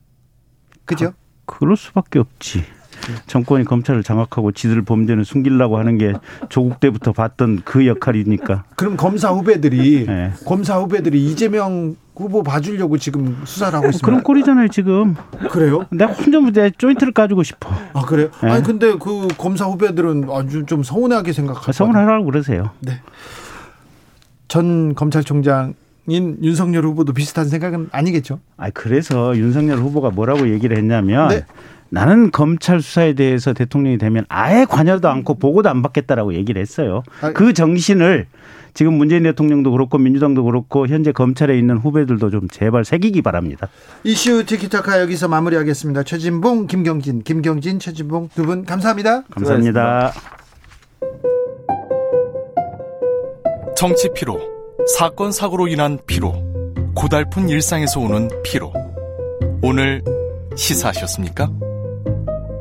그죠? 0.84 1.12
그럴 1.44 1.76
수밖에 1.76 2.18
없지. 2.18 2.64
정권이 3.26 3.64
검찰을 3.64 4.02
장악하고 4.02 4.52
지들 4.52 4.82
범죄는 4.82 5.24
숨기려고 5.24 5.78
하는 5.78 5.98
게 5.98 6.14
조국 6.48 6.80
때부터 6.80 7.12
봤던 7.12 7.62
그 7.64 7.86
역할이니까. 7.86 8.64
그럼 8.76 8.96
검사 8.96 9.30
후배들이 9.30 10.06
네. 10.06 10.32
검사 10.44 10.78
후배들이 10.78 11.24
이재명 11.24 11.96
후보 12.24 12.42
봐주려고 12.42 12.98
지금 12.98 13.40
수사를 13.44 13.74
하고 13.74 13.86
있습니다. 13.86 14.04
그런 14.04 14.22
꼴이잖아요 14.22 14.68
지금. 14.68 15.14
그래요? 15.50 15.86
내가 15.90 16.12
혼자 16.12 16.40
내 16.40 16.70
조인트를 16.70 17.12
까주고 17.12 17.42
싶어. 17.42 17.70
아 17.92 18.02
그래요? 18.02 18.30
네. 18.42 18.50
아니 18.50 18.62
근데 18.62 18.96
그 18.98 19.28
검사 19.38 19.64
후배들은 19.66 20.28
아주 20.30 20.66
좀 20.66 20.82
서운하게 20.82 21.32
생각하고 21.32 21.72
서운하라고 21.72 22.24
그러세요. 22.24 22.70
전 24.48 24.94
검찰총장 24.94 25.74
인 26.06 26.38
윤석열 26.42 26.86
후보도 26.86 27.12
비슷한 27.12 27.48
생각은 27.48 27.90
아니겠죠? 27.92 28.40
아 28.56 28.70
그래서 28.70 29.36
윤석열 29.36 29.78
후보가 29.78 30.10
뭐라고 30.10 30.48
얘기를 30.48 30.76
했냐면 30.76 31.28
네. 31.28 31.44
나는 31.90 32.30
검찰 32.30 32.80
수사에 32.82 33.14
대해서 33.14 33.52
대통령이 33.52 33.98
되면 33.98 34.24
아예 34.28 34.64
관여도 34.64 35.08
않고 35.08 35.38
보고도 35.38 35.68
안 35.70 35.82
받겠다라고 35.82 36.34
얘기를 36.34 36.60
했어요. 36.60 37.02
아, 37.22 37.32
그 37.32 37.52
정신을 37.52 38.26
지금 38.74 38.94
문재인 38.94 39.24
대통령도 39.24 39.72
그렇고 39.72 39.98
민주당도 39.98 40.44
그렇고 40.44 40.86
현재 40.86 41.10
검찰에 41.12 41.58
있는 41.58 41.78
후배들도 41.78 42.30
좀 42.30 42.46
제발 42.48 42.84
새기기 42.84 43.22
바랍니다. 43.22 43.68
이슈 44.04 44.44
티키타카 44.44 45.00
여기서 45.00 45.28
마무리하겠습니다. 45.28 46.02
최진봉, 46.04 46.66
김경진, 46.66 47.22
김경진, 47.22 47.78
최진봉 47.80 48.28
두 48.34 48.44
분 48.44 48.64
감사합니다. 48.64 49.22
감사합니다. 49.30 50.12
정치 53.76 54.08
피로, 54.14 54.38
사건 54.98 55.32
사고로 55.32 55.68
인한 55.68 55.98
피로, 56.06 56.34
고달픈 56.94 57.48
일상에서 57.48 58.00
오는 58.00 58.28
피로. 58.42 58.72
오늘 59.62 60.02
시사하셨습니까? 60.56 61.48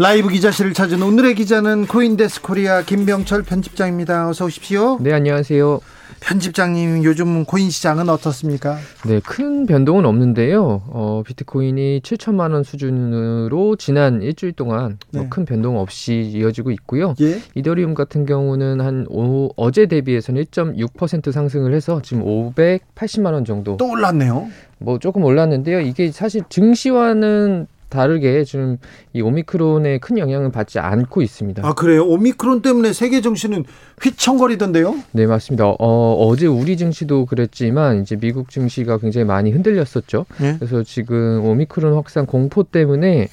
라이브 0.00 0.30
기자실을 0.30 0.72
찾은 0.72 1.02
오늘의 1.02 1.34
기자는 1.34 1.86
코인데스크 1.86 2.40
코리아 2.40 2.80
김병철 2.80 3.42
편집장입니다. 3.42 4.30
어서 4.30 4.46
오십시오. 4.46 4.96
네, 4.98 5.12
안녕하세요. 5.12 5.78
편집장님, 6.20 7.04
요즘 7.04 7.44
코인 7.44 7.68
시장은 7.68 8.08
어떻습니까? 8.08 8.78
네, 9.06 9.20
큰 9.20 9.66
변동은 9.66 10.06
없는데요. 10.06 10.84
어, 10.86 11.22
비트코인이 11.26 12.00
7천만 12.00 12.54
원 12.54 12.62
수준으로 12.62 13.76
지난 13.76 14.22
일주일 14.22 14.52
동안 14.54 14.96
뭐 15.12 15.24
네. 15.24 15.28
큰 15.28 15.44
변동 15.44 15.76
없이 15.76 16.14
이어지고 16.34 16.70
있고요. 16.70 17.14
예. 17.20 17.38
이더리움 17.54 17.92
같은 17.92 18.24
경우는 18.24 18.80
한 18.80 19.04
오, 19.10 19.50
어제 19.56 19.84
대비해서는 19.84 20.42
1.6% 20.44 21.30
상승을 21.30 21.74
해서 21.74 22.00
지금 22.00 22.24
580만 22.24 23.34
원 23.34 23.44
정도 23.44 23.76
또 23.76 23.90
올랐네요. 23.90 24.48
뭐 24.78 24.98
조금 24.98 25.24
올랐는데요. 25.24 25.80
이게 25.80 26.10
사실 26.10 26.40
증시와는 26.48 27.66
다르게 27.90 28.44
지금 28.44 28.78
이 29.12 29.20
오미크론에 29.20 29.98
큰 29.98 30.16
영향을 30.16 30.50
받지 30.50 30.78
않고 30.78 31.20
있습니다. 31.20 31.66
아, 31.66 31.74
그래요? 31.74 32.06
오미크론 32.06 32.62
때문에 32.62 32.92
세계 32.92 33.20
정신은 33.20 33.64
휘청거리던데요? 34.02 34.94
네, 35.12 35.26
맞습니다. 35.26 35.66
어, 35.66 36.26
어제 36.26 36.46
우리 36.46 36.76
증시도 36.76 37.26
그랬지만 37.26 38.00
이제 38.00 38.16
미국 38.16 38.48
증시가 38.48 38.96
굉장히 38.98 39.26
많이 39.26 39.50
흔들렸었죠. 39.50 40.24
예. 40.42 40.56
그래서 40.58 40.82
지금 40.82 41.44
오미크론 41.44 41.94
확산 41.94 42.24
공포 42.24 42.62
때문에 42.62 43.28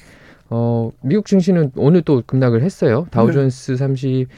어, 0.50 0.90
미국 1.02 1.26
증시는 1.26 1.72
오늘 1.76 2.02
또 2.02 2.22
급락을 2.26 2.62
했어요. 2.62 3.06
다우존스 3.10 3.76
30 3.76 4.28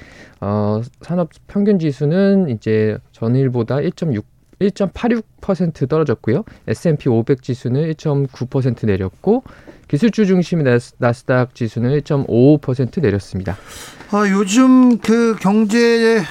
어, 0.41 0.81
산업 1.03 1.31
평균 1.47 1.79
지수는 1.79 2.49
이제 2.49 2.99
전일보다 3.13 3.77
1.6 3.77 4.25
1.86% 4.61 5.89
떨어졌고요. 5.89 6.45
S&P 6.67 7.09
500 7.09 7.43
지수는 7.43 7.91
1.9% 7.93 8.87
내렸고 8.87 9.43
기술주 9.89 10.25
나스, 10.63 10.95
나스닥 10.99 11.55
지수는 11.55 11.99
1.55% 12.01 13.01
내렸습니다. 13.01 13.57
아, 14.13 14.29
요즘 14.31 14.99
그 14.99 15.35
경제 15.41 16.23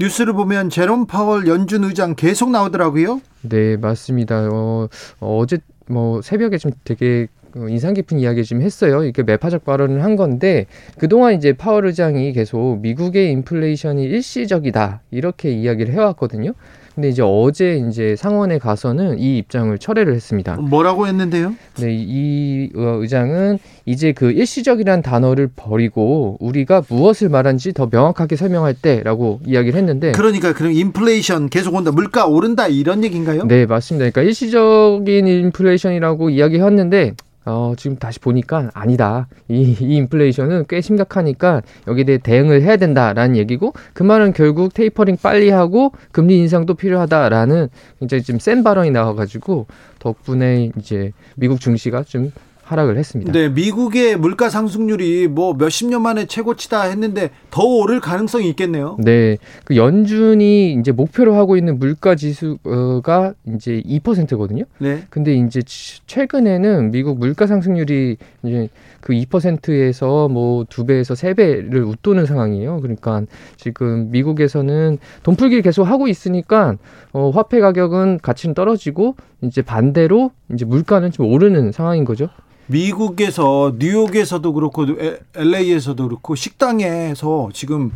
뉴스를 0.00 0.32
보면 0.32 0.70
제롬 0.70 1.06
파월 1.06 1.46
연준 1.46 1.84
의장 1.84 2.14
계속 2.14 2.50
나오더라고요. 2.50 3.20
네, 3.42 3.76
맞습니다. 3.76 4.48
어, 4.50 4.88
어제 5.20 5.58
뭐 5.86 6.22
새벽에 6.22 6.58
좀 6.58 6.72
되게 6.84 7.28
어, 7.56 7.68
인상 7.68 7.94
깊은 7.94 8.18
이야기 8.18 8.42
좀 8.44 8.62
했어요. 8.62 9.04
이게 9.04 9.22
매파적 9.22 9.64
발언을 9.64 10.02
한 10.02 10.16
건데 10.16 10.66
그동안 10.98 11.34
이제 11.34 11.52
파월 11.52 11.86
의장이 11.86 12.32
계속 12.32 12.80
미국의 12.80 13.30
인플레이션이 13.32 14.02
일시적이다 14.02 15.02
이렇게 15.10 15.52
이야기를 15.52 15.92
해왔거든요. 15.94 16.54
근데 16.94 17.08
이제 17.08 17.22
어제 17.24 17.82
이제 17.88 18.14
상원에 18.16 18.58
가서는 18.58 19.18
이 19.18 19.38
입장을 19.38 19.76
철회를 19.78 20.14
했습니다. 20.14 20.54
뭐라고 20.56 21.08
했는데요? 21.08 21.54
네, 21.78 21.88
이 21.90 22.70
어, 22.76 22.98
의장은 23.00 23.58
이제 23.84 24.12
그 24.12 24.30
일시적이라는 24.30 25.02
단어를 25.02 25.48
버리고 25.54 26.36
우리가 26.40 26.82
무엇을 26.88 27.28
말한지 27.28 27.72
더 27.72 27.88
명확하게 27.90 28.36
설명할 28.36 28.74
때라고 28.74 29.40
이야기를 29.44 29.76
했는데 29.76 30.12
그러니까 30.12 30.52
그럼 30.54 30.72
인플레이션 30.72 31.48
계속 31.48 31.74
온다, 31.74 31.90
물가 31.90 32.26
오른다 32.26 32.68
이런 32.68 33.02
얘기인가요? 33.02 33.44
네, 33.44 33.66
맞습니다. 33.66 34.08
그러니까 34.10 34.22
일시적인 34.22 35.26
인플레이션이라고 35.26 36.30
이야기했는데 36.30 37.14
어, 37.46 37.74
지금 37.76 37.96
다시 37.96 38.18
보니까 38.18 38.70
아니다. 38.74 39.28
이, 39.48 39.76
이 39.80 39.96
인플레이션은 39.96 40.64
꽤 40.68 40.80
심각하니까 40.80 41.62
여기에 41.86 42.04
대해 42.04 42.18
대응을 42.18 42.62
해야 42.62 42.76
된다라는 42.76 43.36
얘기고 43.36 43.74
그 43.92 44.02
말은 44.02 44.32
결국 44.32 44.72
테이퍼링 44.72 45.18
빨리 45.22 45.50
하고 45.50 45.92
금리 46.12 46.38
인상도 46.38 46.74
필요하다라는 46.74 47.68
굉장히 48.00 48.22
좀센 48.22 48.64
발언이 48.64 48.90
나와가지고 48.90 49.66
덕분에 49.98 50.70
이제 50.78 51.12
미국 51.36 51.60
증시가 51.60 52.02
좀 52.02 52.32
하락을 52.64 52.96
했습니다. 52.96 53.30
네, 53.32 53.48
미국의 53.50 54.16
물가 54.16 54.48
상승률이 54.48 55.28
뭐 55.28 55.54
몇십 55.54 55.88
년 55.90 56.02
만에 56.02 56.26
최고치다 56.26 56.82
했는데 56.84 57.30
더 57.50 57.62
오를 57.62 58.00
가능성이 58.00 58.48
있겠네요. 58.50 58.96
네, 59.00 59.36
그 59.64 59.76
연준이 59.76 60.72
이제 60.74 60.90
목표로 60.92 61.34
하고 61.34 61.56
있는 61.56 61.78
물가 61.78 62.14
지수가 62.14 63.34
이제 63.54 63.82
2%거든요. 63.86 64.64
네. 64.78 65.02
근데 65.10 65.34
이제 65.34 65.60
치- 65.62 66.00
최근에는 66.06 66.90
미국 66.90 67.18
물가 67.18 67.46
상승률이 67.46 68.16
이제 68.44 68.68
그 69.00 69.12
2%에서 69.12 70.28
뭐 70.28 70.64
두 70.70 70.86
배에서 70.86 71.14
세 71.14 71.34
배를 71.34 71.84
웃도는 71.84 72.24
상황이에요. 72.26 72.80
그러니까 72.80 73.22
지금 73.56 74.10
미국에서는 74.10 74.98
돈풀기를 75.22 75.62
계속 75.62 75.82
하고 75.84 76.08
있으니까 76.08 76.76
어, 77.12 77.30
화폐 77.30 77.60
가격은 77.60 78.20
가치는 78.22 78.54
떨어지고 78.54 79.16
이제 79.46 79.62
반대로 79.62 80.30
이제 80.52 80.64
물가는 80.64 81.10
좀 81.10 81.26
오르는 81.26 81.72
상황인 81.72 82.04
거죠. 82.04 82.28
미국에서 82.66 83.74
뉴욕에서도 83.78 84.52
그렇고 84.52 84.86
LA에서도 85.34 86.02
그렇고 86.02 86.34
식당에서 86.34 87.50
지금 87.52 87.92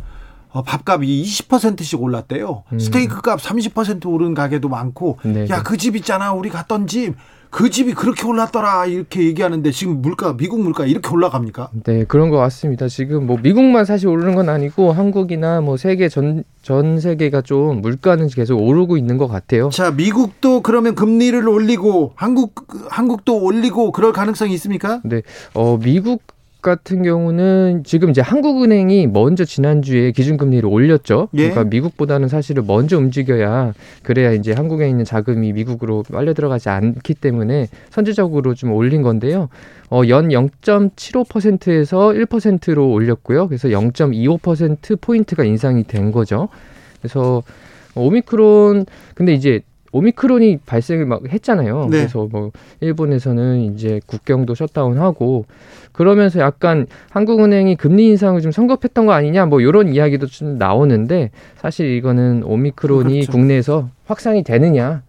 어, 0.51 0.63
밥값이 0.63 1.05
20%씩 1.07 2.01
올랐대요. 2.01 2.63
음. 2.73 2.79
스테이크 2.79 3.21
값 3.21 3.39
30% 3.39 4.07
오른 4.07 4.33
가게도 4.33 4.67
많고 4.67 5.19
네, 5.23 5.41
야 5.49 5.57
네. 5.57 5.63
그집 5.63 5.95
있잖아 5.95 6.33
우리 6.33 6.49
갔던 6.49 6.87
집 6.87 7.15
그 7.49 7.69
집이 7.69 7.93
그렇게 7.93 8.27
올랐더라 8.27 8.85
이렇게 8.85 9.23
얘기하는데 9.23 9.71
지금 9.71 10.01
물가 10.01 10.37
미국 10.37 10.61
물가 10.61 10.85
이렇게 10.85 11.09
올라갑니까? 11.09 11.69
네, 11.83 12.03
그런 12.03 12.29
것 12.29 12.37
같습니다. 12.37 12.87
지금 12.87 13.25
뭐 13.25 13.37
미국만 13.41 13.85
사실 13.85 14.07
오르는 14.07 14.35
건 14.35 14.49
아니고 14.49 14.91
한국이나 14.91 15.61
뭐 15.61 15.75
세계 15.77 16.09
전, 16.09 16.43
전 16.61 16.99
세계가 16.99 17.41
좀 17.41 17.81
물가는 17.81 18.25
계속 18.27 18.57
오르고 18.61 18.97
있는 18.97 19.17
것 19.17 19.27
같아요. 19.27 19.69
자 19.69 19.91
미국도 19.91 20.61
그러면 20.61 20.93
금리를 20.95 21.47
올리고 21.47 22.13
한국 22.15 22.67
한국도 22.89 23.43
올리고 23.43 23.91
그럴 23.91 24.13
가능성이 24.13 24.53
있습니까? 24.53 25.01
네, 25.03 25.23
어, 25.53 25.77
미국 25.77 26.21
같은 26.61 27.03
경우는 27.03 27.83
지금 27.85 28.09
이제 28.09 28.21
한국은행이 28.21 29.07
먼저 29.07 29.45
지난주에 29.45 30.11
기준금리를 30.11 30.67
올렸죠. 30.67 31.29
예. 31.35 31.49
그러니까 31.49 31.63
미국보다는 31.63 32.27
사실은 32.27 32.67
먼저 32.67 32.97
움직여야 32.97 33.73
그래야 34.03 34.33
이제 34.33 34.51
한국에 34.51 34.89
있는 34.89 35.05
자금이 35.05 35.53
미국으로 35.53 36.03
빨려 36.11 36.33
들어가지 36.33 36.69
않기 36.69 37.13
때문에 37.15 37.67
선제적으로 37.89 38.55
좀 38.55 38.73
올린 38.73 39.01
건데요. 39.01 39.47
어, 39.89 40.01
연 40.09 40.29
0.75%에서 40.29 42.09
1%로 42.09 42.91
올렸고요. 42.91 43.47
그래서 43.47 43.69
0.25% 43.69 44.99
포인트가 44.99 45.43
인상이 45.45 45.83
된 45.83 46.11
거죠. 46.11 46.49
그래서 46.99 47.41
오미크론 47.95 48.85
근데 49.15 49.33
이제 49.33 49.61
오미크론이 49.91 50.59
발생을 50.65 51.05
막 51.05 51.21
했잖아요. 51.27 51.87
네. 51.89 51.99
그래서 51.99 52.27
뭐 52.29 52.51
일본에서는 52.79 53.73
이제 53.73 53.99
국경도 54.05 54.55
셧다운하고 54.55 55.45
그러면서 55.99 56.39
약간 56.39 56.87
한국은행이 57.09 57.75
금리 57.75 58.07
인상을 58.07 58.39
좀 58.39 58.53
성급했던 58.53 59.05
거 59.05 59.11
아니냐 59.11 59.47
뭐 59.47 59.59
이런 59.59 59.93
이야기도 59.93 60.27
좀 60.27 60.57
나오는데 60.57 61.29
사실 61.57 61.87
이거는 61.87 62.43
오미크론이 62.45 63.13
그렇죠. 63.15 63.31
국내에서 63.33 63.89
확산이 64.05 64.43
되느냐 64.45 65.01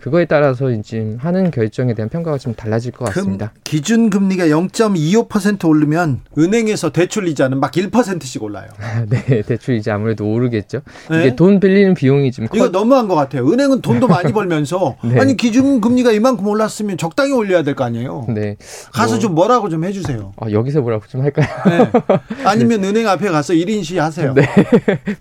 그거에 0.00 0.24
따라서 0.26 0.70
이제 0.70 1.16
하는 1.18 1.50
결정에 1.50 1.92
대한 1.94 2.08
평가가 2.08 2.38
좀 2.38 2.54
달라질 2.54 2.92
것 2.92 3.06
금, 3.06 3.12
같습니다. 3.14 3.52
기준 3.64 4.10
금리가 4.10 4.46
0.25% 4.46 5.68
오르면 5.68 6.20
은행에서 6.38 6.90
대출 6.90 7.26
이자는 7.28 7.58
막 7.60 7.72
1%씩 7.72 8.42
올라요. 8.42 8.68
네, 9.10 9.42
대출 9.42 9.74
이제 9.74 9.90
아무래도 9.90 10.24
오르겠죠. 10.30 10.82
네? 11.10 11.20
이게 11.20 11.36
돈 11.36 11.58
빌리는 11.60 11.94
비용이 11.94 12.30
좀 12.32 12.44
이거 12.46 12.66
커. 12.66 12.68
너무한 12.70 13.08
것 13.08 13.14
같아요. 13.16 13.46
은행은 13.50 13.80
돈도 13.82 14.06
많이 14.08 14.32
벌면서 14.32 14.96
네. 15.04 15.18
아니 15.20 15.36
기준 15.36 15.80
금리가 15.80 16.12
이만큼 16.12 16.46
올랐으면 16.46 16.96
적당히 16.96 17.32
올려야 17.32 17.62
될 17.62 17.74
거 17.74 17.84
아니에요. 17.84 18.26
네. 18.30 18.56
가서 18.92 19.14
뭐- 19.14 19.18
좀 19.20 19.34
뭐라고 19.34 19.68
좀 19.68 19.84
해주세요. 19.84 20.32
아, 20.40 20.50
여기서 20.50 20.80
뭐라고 20.80 21.06
좀 21.06 21.22
할까요? 21.22 21.46
네. 21.66 21.90
아니면 22.44 22.82
은행 22.84 23.06
앞에 23.08 23.28
가서 23.30 23.52
1인 23.52 23.84
시 23.84 23.98
하세요. 23.98 24.32
네. 24.34 24.42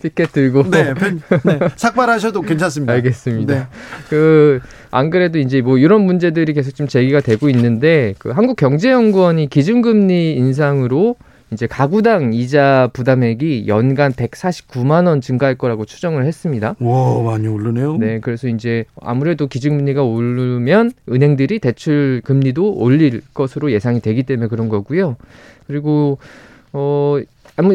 피켓 0.02 0.32
들고. 0.32 0.70
네, 0.70 0.94
편- 0.94 1.22
네, 1.44 1.60
삭발하셔도 1.76 2.42
괜찮습니다. 2.42 2.94
알겠습니다. 2.94 3.54
네. 3.54 3.68
그, 4.10 4.60
안 4.91 5.10
그래도 5.10 5.39
이제 5.39 5.62
뭐 5.62 5.77
이런 5.77 6.01
문제들이 6.01 6.53
계속 6.53 6.75
좀 6.75 6.88
제기가 6.88 7.21
되고 7.21 7.49
있는데, 7.49 8.13
그 8.17 8.30
한국경제연구원이 8.30 9.49
기준금리 9.49 10.36
인상으로 10.36 11.15
이제 11.51 11.65
가구당 11.65 12.34
이자 12.34 12.89
부담액이 12.91 13.65
연간 13.67 14.12
149만 14.12 15.08
원 15.08 15.21
증가할 15.21 15.56
거라고 15.56 15.86
추정을 15.86 16.25
했습니다. 16.25 16.75
와 16.80 17.23
많이 17.23 17.47
오르네요. 17.47 17.97
네, 17.97 18.19
그래서 18.19 18.49
이제 18.49 18.84
아무래도 19.01 19.47
기준금리가 19.47 20.03
오르면 20.03 20.91
은행들이 21.10 21.60
대출 21.60 22.21
금리도 22.25 22.73
올릴 22.73 23.21
것으로 23.34 23.71
예상이 23.71 24.01
되기 24.01 24.23
때문에 24.23 24.49
그런 24.49 24.67
거고요. 24.67 25.15
그리고 25.67 26.17
어, 26.73 27.17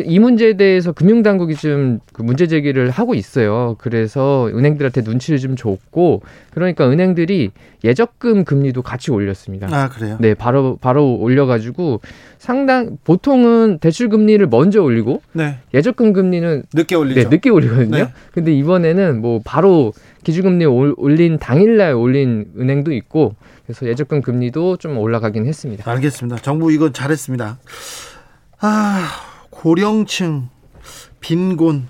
이 0.04 0.18
문제에 0.20 0.56
대해서 0.56 0.92
금융당국이 0.92 1.56
좀 1.56 1.98
그 2.12 2.22
문제 2.22 2.46
제기를 2.46 2.90
하고 2.90 3.14
있어요. 3.14 3.74
그래서 3.78 4.48
은행들한테 4.54 5.00
눈치를 5.00 5.38
좀 5.40 5.56
줬고, 5.56 6.22
그러니까 6.52 6.88
은행들이 6.88 7.50
예적금 7.82 8.44
금리도 8.44 8.82
같이 8.82 9.10
올렸습니다. 9.10 9.66
아 9.72 9.88
그래요? 9.88 10.18
네, 10.20 10.34
바로 10.34 10.76
바로 10.80 11.14
올려가지고 11.16 12.00
상당 12.38 12.96
보통은 13.02 13.78
대출 13.78 14.08
금리를 14.08 14.46
먼저 14.46 14.82
올리고 14.82 15.20
네. 15.32 15.58
예적금 15.74 16.12
금리는 16.12 16.62
늦게 16.72 16.94
올리죠. 16.94 17.22
네, 17.22 17.28
늦게 17.28 17.50
올리거든요. 17.50 17.96
네. 17.96 18.12
근데 18.32 18.52
이번에는 18.54 19.20
뭐 19.20 19.40
바로 19.44 19.92
기준금리 20.22 20.64
올- 20.66 20.94
올린 20.98 21.38
당일날 21.38 21.94
올린 21.94 22.46
은행도 22.56 22.92
있고 22.92 23.34
그래서 23.66 23.86
예적금 23.88 24.20
금리도 24.22 24.76
좀 24.76 24.96
올라가긴 24.98 25.46
했습니다. 25.46 25.90
알겠습니다. 25.90 26.36
정부 26.42 26.70
이건 26.70 26.92
잘했습니다. 26.92 27.58
아 28.60 29.08
고령층 29.62 30.48
빈곤 31.20 31.86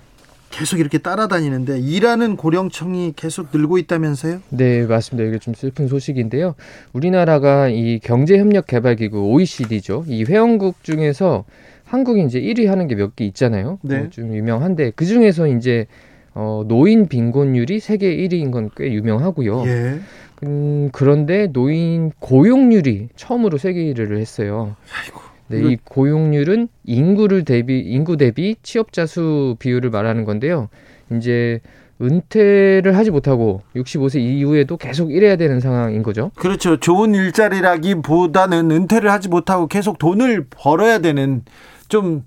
계속 0.51 0.79
이렇게 0.79 0.99
따라다니는데 0.99 1.79
일하는 1.79 2.35
고령층이 2.35 3.13
계속 3.15 3.47
늘고 3.51 3.79
있다면서요? 3.79 4.41
네, 4.49 4.85
맞습니다. 4.85 5.27
이게 5.27 5.39
좀 5.39 5.55
슬픈 5.55 5.87
소식인데요. 5.87 6.53
우리나라가 6.93 7.69
이 7.69 7.97
경제협력개발기구 7.97 9.31
OECD죠. 9.31 10.05
이 10.07 10.23
회원국 10.23 10.83
중에서 10.83 11.45
한국이 11.85 12.23
이제 12.23 12.39
1위 12.39 12.67
하는 12.67 12.87
게 12.87 12.93
몇 12.95 13.15
개 13.15 13.25
있잖아요. 13.25 13.79
네. 13.81 14.01
어, 14.01 14.09
좀 14.11 14.35
유명한데 14.35 14.91
그 14.95 15.05
중에서 15.05 15.47
이제 15.47 15.87
어, 16.35 16.63
노인 16.67 17.07
빈곤율이 17.07 17.79
세계 17.79 18.15
1위인 18.15 18.51
건 18.51 18.69
꽤 18.77 18.93
유명하고요. 18.93 19.63
예. 19.65 19.99
음, 20.43 20.89
그런데 20.91 21.47
노인 21.47 22.11
고용률이 22.19 23.09
처음으로 23.15 23.57
세계 23.57 23.81
1위를 23.91 24.19
했어요. 24.19 24.75
아이고. 24.95 25.32
네, 25.61 25.71
이 25.71 25.77
고용률은 25.83 26.67
인구를 26.85 27.45
대비 27.45 27.79
인구 27.79 28.17
대비 28.17 28.55
취업자 28.63 29.05
수 29.05 29.55
비율을 29.59 29.89
말하는 29.89 30.25
건데요. 30.25 30.69
이제 31.11 31.59
은퇴를 32.01 32.97
하지 32.97 33.11
못하고 33.11 33.61
65세 33.75 34.19
이후에도 34.19 34.77
계속 34.77 35.11
일해야 35.11 35.35
되는 35.35 35.59
상황인 35.59 36.03
거죠. 36.03 36.31
그렇죠. 36.35 36.77
좋은 36.77 37.13
일자리라기보다는 37.13 38.71
은퇴를 38.71 39.11
하지 39.11 39.29
못하고 39.29 39.67
계속 39.67 39.97
돈을 39.97 40.47
벌어야 40.49 40.99
되는 40.99 41.43
좀 41.87 42.23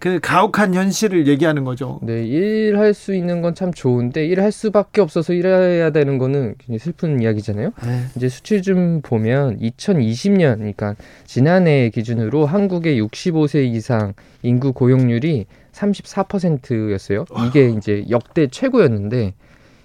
그 0.00 0.18
가혹한 0.18 0.74
현실을 0.74 1.26
얘기하는 1.26 1.62
거죠. 1.64 2.00
네, 2.02 2.24
일할 2.24 2.94
수 2.94 3.14
있는 3.14 3.42
건 3.42 3.54
참 3.54 3.72
좋은데 3.72 4.24
일할 4.26 4.52
수밖에 4.52 5.02
없어서 5.02 5.34
일해야 5.34 5.90
되는 5.90 6.16
거는 6.16 6.54
굉장히 6.58 6.78
슬픈 6.78 7.20
이야기잖아요. 7.20 7.72
네. 7.84 8.04
이제 8.16 8.28
수치 8.28 8.62
좀 8.62 9.02
보면 9.02 9.58
2020년, 9.58 10.56
그러니까 10.56 10.94
지난해 11.26 11.90
기준으로 11.90 12.46
한국의 12.46 13.02
65세 13.02 13.64
이상 13.74 14.14
인구 14.42 14.72
고용률이 14.72 15.46
34%였어요. 15.72 17.26
이게 17.46 17.68
이제 17.68 18.04
역대 18.08 18.46
최고였는데 18.46 19.34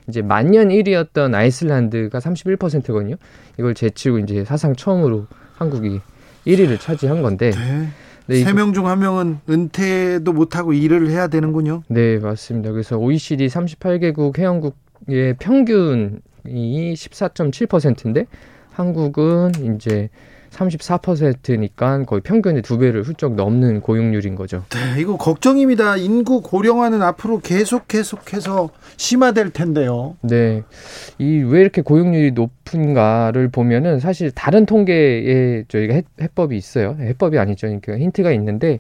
이제 0.07 0.21
만년 0.21 0.69
1위였던 0.69 1.33
아이슬란드가 1.33 2.19
31%거든요. 2.19 3.15
이걸 3.59 3.73
제치고 3.73 4.19
이제 4.19 4.45
사상 4.45 4.75
처음으로 4.75 5.25
한국이 5.55 5.99
1위를 6.47 6.79
차지한 6.79 7.21
건데. 7.21 7.49
네. 7.49 7.87
네, 8.27 8.35
세 8.37 8.41
이거- 8.49 8.53
명중 8.53 8.87
한 8.87 8.99
명은 8.99 9.39
은퇴도 9.49 10.33
못하고 10.33 10.73
일을 10.73 11.09
해야 11.09 11.27
되는군요. 11.27 11.83
네, 11.87 12.17
맞습니다. 12.19 12.71
그래서 12.71 12.97
OECD 12.97 13.47
38개국 13.47 14.37
회원국의 14.37 15.35
평균이 15.39 16.19
14.7%인데 16.45 18.25
한국은 18.71 19.51
이제 19.75 20.09
34%니까 20.55 22.03
거의 22.03 22.21
평균의 22.21 22.61
두 22.61 22.77
배를 22.77 23.03
훌쩍 23.03 23.35
넘는 23.35 23.81
고용률인 23.81 24.35
거죠. 24.35 24.63
네, 24.69 25.01
이거 25.01 25.17
걱정입니다. 25.17 25.97
인구 25.97 26.41
고령화는 26.41 27.01
앞으로 27.01 27.39
계속 27.39 27.87
계속해서 27.87 28.69
심화될 28.97 29.51
텐데요. 29.51 30.15
네. 30.21 30.63
이 31.19 31.45
왜 31.45 31.61
이렇게 31.61 31.81
고용률이 31.81 32.31
높은가를 32.31 33.49
보면은 33.49 33.99
사실 33.99 34.31
다른 34.31 34.65
통계에 34.65 35.63
저희가 35.67 35.93
해, 35.93 36.03
해법이 36.19 36.57
있어요. 36.57 36.97
해법이 36.99 37.37
아니죠. 37.37 37.67
그러니까 37.67 37.97
힌트가 37.97 38.31
있는데 38.31 38.79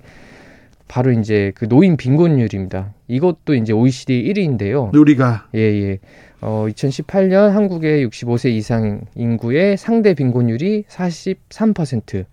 바로 0.87 1.11
이제 1.11 1.51
그 1.55 1.67
노인 1.67 1.95
빈곤율입니다. 1.97 2.93
이것도 3.07 3.53
이제 3.55 3.73
OECD 3.73 4.31
1위인데요. 4.33 4.95
우리가 4.95 5.47
예, 5.55 5.59
예. 5.59 5.99
어, 6.41 6.65
2018년 6.69 7.49
한국의 7.49 8.07
65세 8.07 8.51
이상 8.51 9.01
인구의 9.15 9.77
상대 9.77 10.13
빈곤율이 10.13 10.85
43%. 10.89 12.25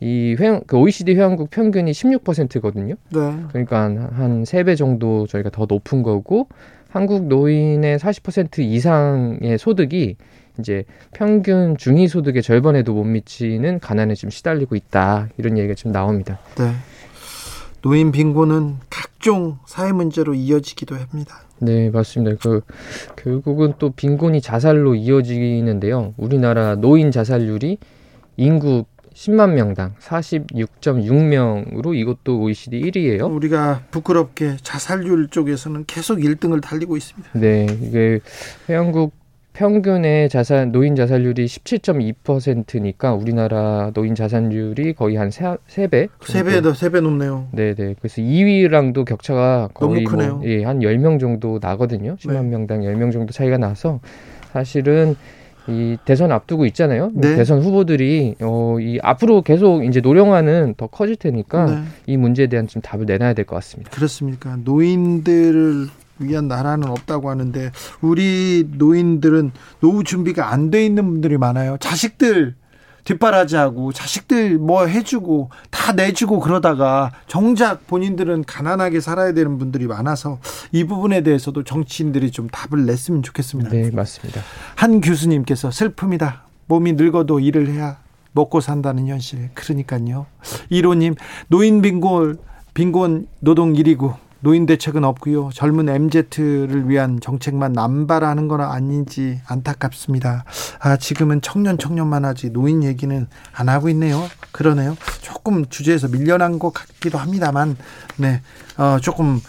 이 0.00 0.36
회원, 0.38 0.60
그 0.66 0.76
OECD 0.76 1.14
회원국 1.16 1.50
평균이 1.50 1.90
16%거든요. 1.90 2.94
네. 3.12 3.18
그러니까 3.48 3.82
한 4.12 4.42
세 4.44 4.62
배 4.62 4.76
정도 4.76 5.26
저희가 5.26 5.50
더 5.50 5.66
높은 5.68 6.02
거고 6.04 6.48
한국 6.88 7.26
노인의 7.26 7.98
40% 7.98 8.60
이상의 8.60 9.58
소득이 9.58 10.16
이제 10.60 10.84
평균 11.12 11.76
중위 11.76 12.06
소득의 12.08 12.42
절반에도 12.42 12.94
못 12.94 13.04
미치는 13.04 13.80
가난에 13.80 14.14
좀 14.14 14.30
시달리고 14.30 14.76
있다. 14.76 15.28
이런 15.36 15.58
얘기가 15.58 15.74
좀 15.74 15.90
나옵니다. 15.90 16.38
네. 16.56 16.70
노인 17.82 18.12
빈곤은 18.12 18.76
각종 18.90 19.58
사회 19.66 19.92
문제로 19.92 20.34
이어지기도 20.34 20.96
합니다. 20.96 21.40
네, 21.60 21.90
맞습니다. 21.90 22.36
그 22.40 22.60
결국은 23.16 23.74
또 23.78 23.90
빈곤이 23.90 24.40
자살로 24.40 24.94
이어지는데요. 24.94 26.14
우리나라 26.16 26.74
노인 26.76 27.10
자살률이 27.10 27.78
인구 28.36 28.84
10만 29.14 29.54
명당 29.54 29.94
46.6명으로 30.00 31.94
이것도 31.96 32.40
OECD 32.40 32.80
1위예요. 32.82 33.34
우리가 33.34 33.82
부끄럽게 33.90 34.58
자살률 34.62 35.28
쪽에서는 35.28 35.84
계속 35.86 36.18
1등을 36.18 36.62
달리고 36.62 36.96
있습니다. 36.96 37.30
네, 37.34 37.66
이게 37.82 38.20
회원국 38.68 39.12
평균의 39.62 40.28
자살 40.28 40.70
노인 40.70 40.94
자살률이 40.94 41.46
17.2%니까 41.46 43.12
우리나라 43.14 43.90
노인 43.92 44.14
자살률이 44.14 44.92
거의 44.92 45.16
한 45.16 45.30
세 45.32 45.88
배. 45.88 46.06
세 46.24 46.44
배도 46.44 46.74
세 46.74 46.90
배 46.90 47.00
높네요. 47.00 47.48
네, 47.50 47.74
네. 47.74 47.96
그래서 47.98 48.22
2위랑도 48.22 49.04
격차가 49.04 49.68
거의. 49.74 50.04
뭐, 50.04 50.40
예, 50.44 50.62
한 50.62 50.78
10명 50.78 51.18
정도 51.18 51.58
나거든요. 51.60 52.14
10만 52.20 52.34
네. 52.34 52.42
명당 52.42 52.82
10명 52.82 53.10
정도 53.12 53.32
차이가 53.32 53.58
나서 53.58 53.98
사실은 54.52 55.16
이 55.66 55.96
대선 56.04 56.30
앞두고 56.30 56.64
있잖아요. 56.66 57.10
네. 57.14 57.34
대선 57.34 57.60
후보들이 57.60 58.36
어, 58.40 58.76
이 58.80 59.00
앞으로 59.02 59.42
계속 59.42 59.84
이제 59.84 60.00
노령화는 60.00 60.74
더 60.76 60.86
커질 60.86 61.16
테니까 61.16 61.66
네. 61.66 61.82
이 62.06 62.16
문제에 62.16 62.46
대한 62.46 62.68
좀 62.68 62.80
답을 62.80 63.06
내놔야 63.06 63.32
될 63.34 63.44
것 63.44 63.56
같습니다. 63.56 63.90
그렇습니까? 63.90 64.56
노인들을 64.64 65.88
위한 66.18 66.48
나라는 66.48 66.88
없다고 66.88 67.30
하는데 67.30 67.70
우리 68.00 68.68
노인들은 68.76 69.52
노후 69.80 70.04
준비가 70.04 70.52
안 70.52 70.70
돼 70.70 70.84
있는 70.84 71.06
분들이 71.06 71.38
많아요. 71.38 71.76
자식들 71.80 72.54
뒷바라지하고 73.04 73.92
자식들 73.92 74.58
뭐 74.58 74.84
해주고 74.86 75.50
다 75.70 75.92
내주고 75.92 76.40
그러다가 76.40 77.10
정작 77.26 77.86
본인들은 77.86 78.44
가난하게 78.44 79.00
살아야 79.00 79.32
되는 79.32 79.56
분들이 79.56 79.86
많아서 79.86 80.38
이 80.72 80.84
부분에 80.84 81.22
대해서도 81.22 81.64
정치인들이 81.64 82.30
좀 82.30 82.48
답을 82.48 82.84
냈으면 82.84 83.22
좋겠습니다. 83.22 83.70
네, 83.70 83.90
맞습니다. 83.90 84.42
한 84.74 85.00
교수님께서 85.00 85.70
슬픔이다. 85.70 86.42
몸이 86.66 86.92
늙어도 86.94 87.40
일을 87.40 87.68
해야 87.68 87.96
먹고 88.32 88.60
산다는 88.60 89.06
현실. 89.08 89.48
그러니까요. 89.54 90.26
1호님, 90.70 91.16
노인 91.48 91.80
빈곤, 91.80 92.36
빈곤 92.74 93.26
노동 93.40 93.72
1위고, 93.72 94.16
노인 94.40 94.66
대책은 94.66 95.04
없고요. 95.04 95.50
젊은 95.52 95.88
MZ를 95.88 96.88
위한 96.88 97.20
정책만 97.20 97.72
남발하는 97.72 98.48
건 98.48 98.60
아닌지 98.60 99.40
안타깝습니다. 99.46 100.44
아, 100.80 100.96
지금은 100.96 101.40
청년 101.40 101.78
청년만 101.78 102.24
하지 102.24 102.50
노인 102.50 102.84
얘기는 102.84 103.26
안 103.52 103.68
하고 103.68 103.88
있네요. 103.90 104.22
그러네요. 104.52 104.96
조금 105.22 105.66
주제에서 105.66 106.08
밀려난 106.08 106.58
것 106.58 106.72
같기도 106.72 107.18
합니다만, 107.18 107.76
네, 108.16 108.42
어, 108.76 108.98
조금 109.00 109.40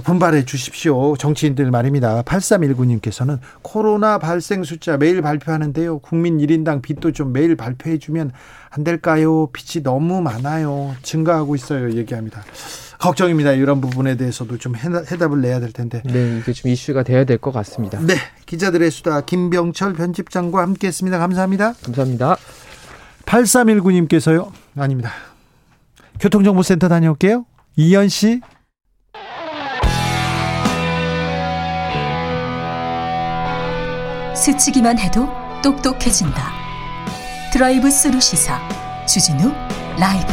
분발해 0.00 0.44
주십시오. 0.46 1.16
정치인들 1.16 1.70
말입니다. 1.70 2.22
8319님께서는 2.22 3.38
코로나 3.60 4.18
발생 4.18 4.64
숫자 4.64 4.96
매일 4.96 5.20
발표하는데요. 5.20 5.98
국민 5.98 6.38
1인당 6.38 6.80
빚도 6.80 7.12
좀 7.12 7.32
매일 7.32 7.56
발표해 7.56 7.98
주면 7.98 8.32
안 8.70 8.84
될까요? 8.84 9.48
빚이 9.52 9.82
너무 9.82 10.22
많아요. 10.22 10.94
증가하고 11.02 11.54
있어요. 11.54 11.92
얘기합니다. 11.92 12.42
걱정입니다. 13.02 13.52
이런 13.52 13.80
부분에 13.80 14.16
대해서도 14.16 14.58
좀 14.58 14.74
해답- 14.76 15.10
해답을 15.10 15.40
내야 15.40 15.58
될 15.60 15.72
텐데. 15.72 16.02
네, 16.04 16.38
이게 16.38 16.52
좀 16.52 16.70
이슈가 16.70 17.02
돼야 17.02 17.24
될 17.24 17.38
것 17.38 17.50
같습니다. 17.52 17.98
네. 18.00 18.14
기자들의 18.46 18.90
수다 18.90 19.22
김병철 19.22 19.94
편집장과 19.94 20.62
함께 20.62 20.86
했습니다. 20.86 21.18
감사합니다. 21.18 21.74
감사합니다. 21.84 22.36
8319님께서요. 23.26 24.50
아닙니다. 24.76 25.10
교통정보센터 26.20 26.88
다녀올게요. 26.88 27.44
이현 27.76 28.08
씨. 28.08 28.40
스치기만 34.34 34.98
해도 34.98 35.28
똑똑해진다. 35.62 36.52
드라이브 37.52 37.90
스루 37.90 38.20
시사 38.20 38.58
주진우 39.06 39.52
라이브 39.98 40.32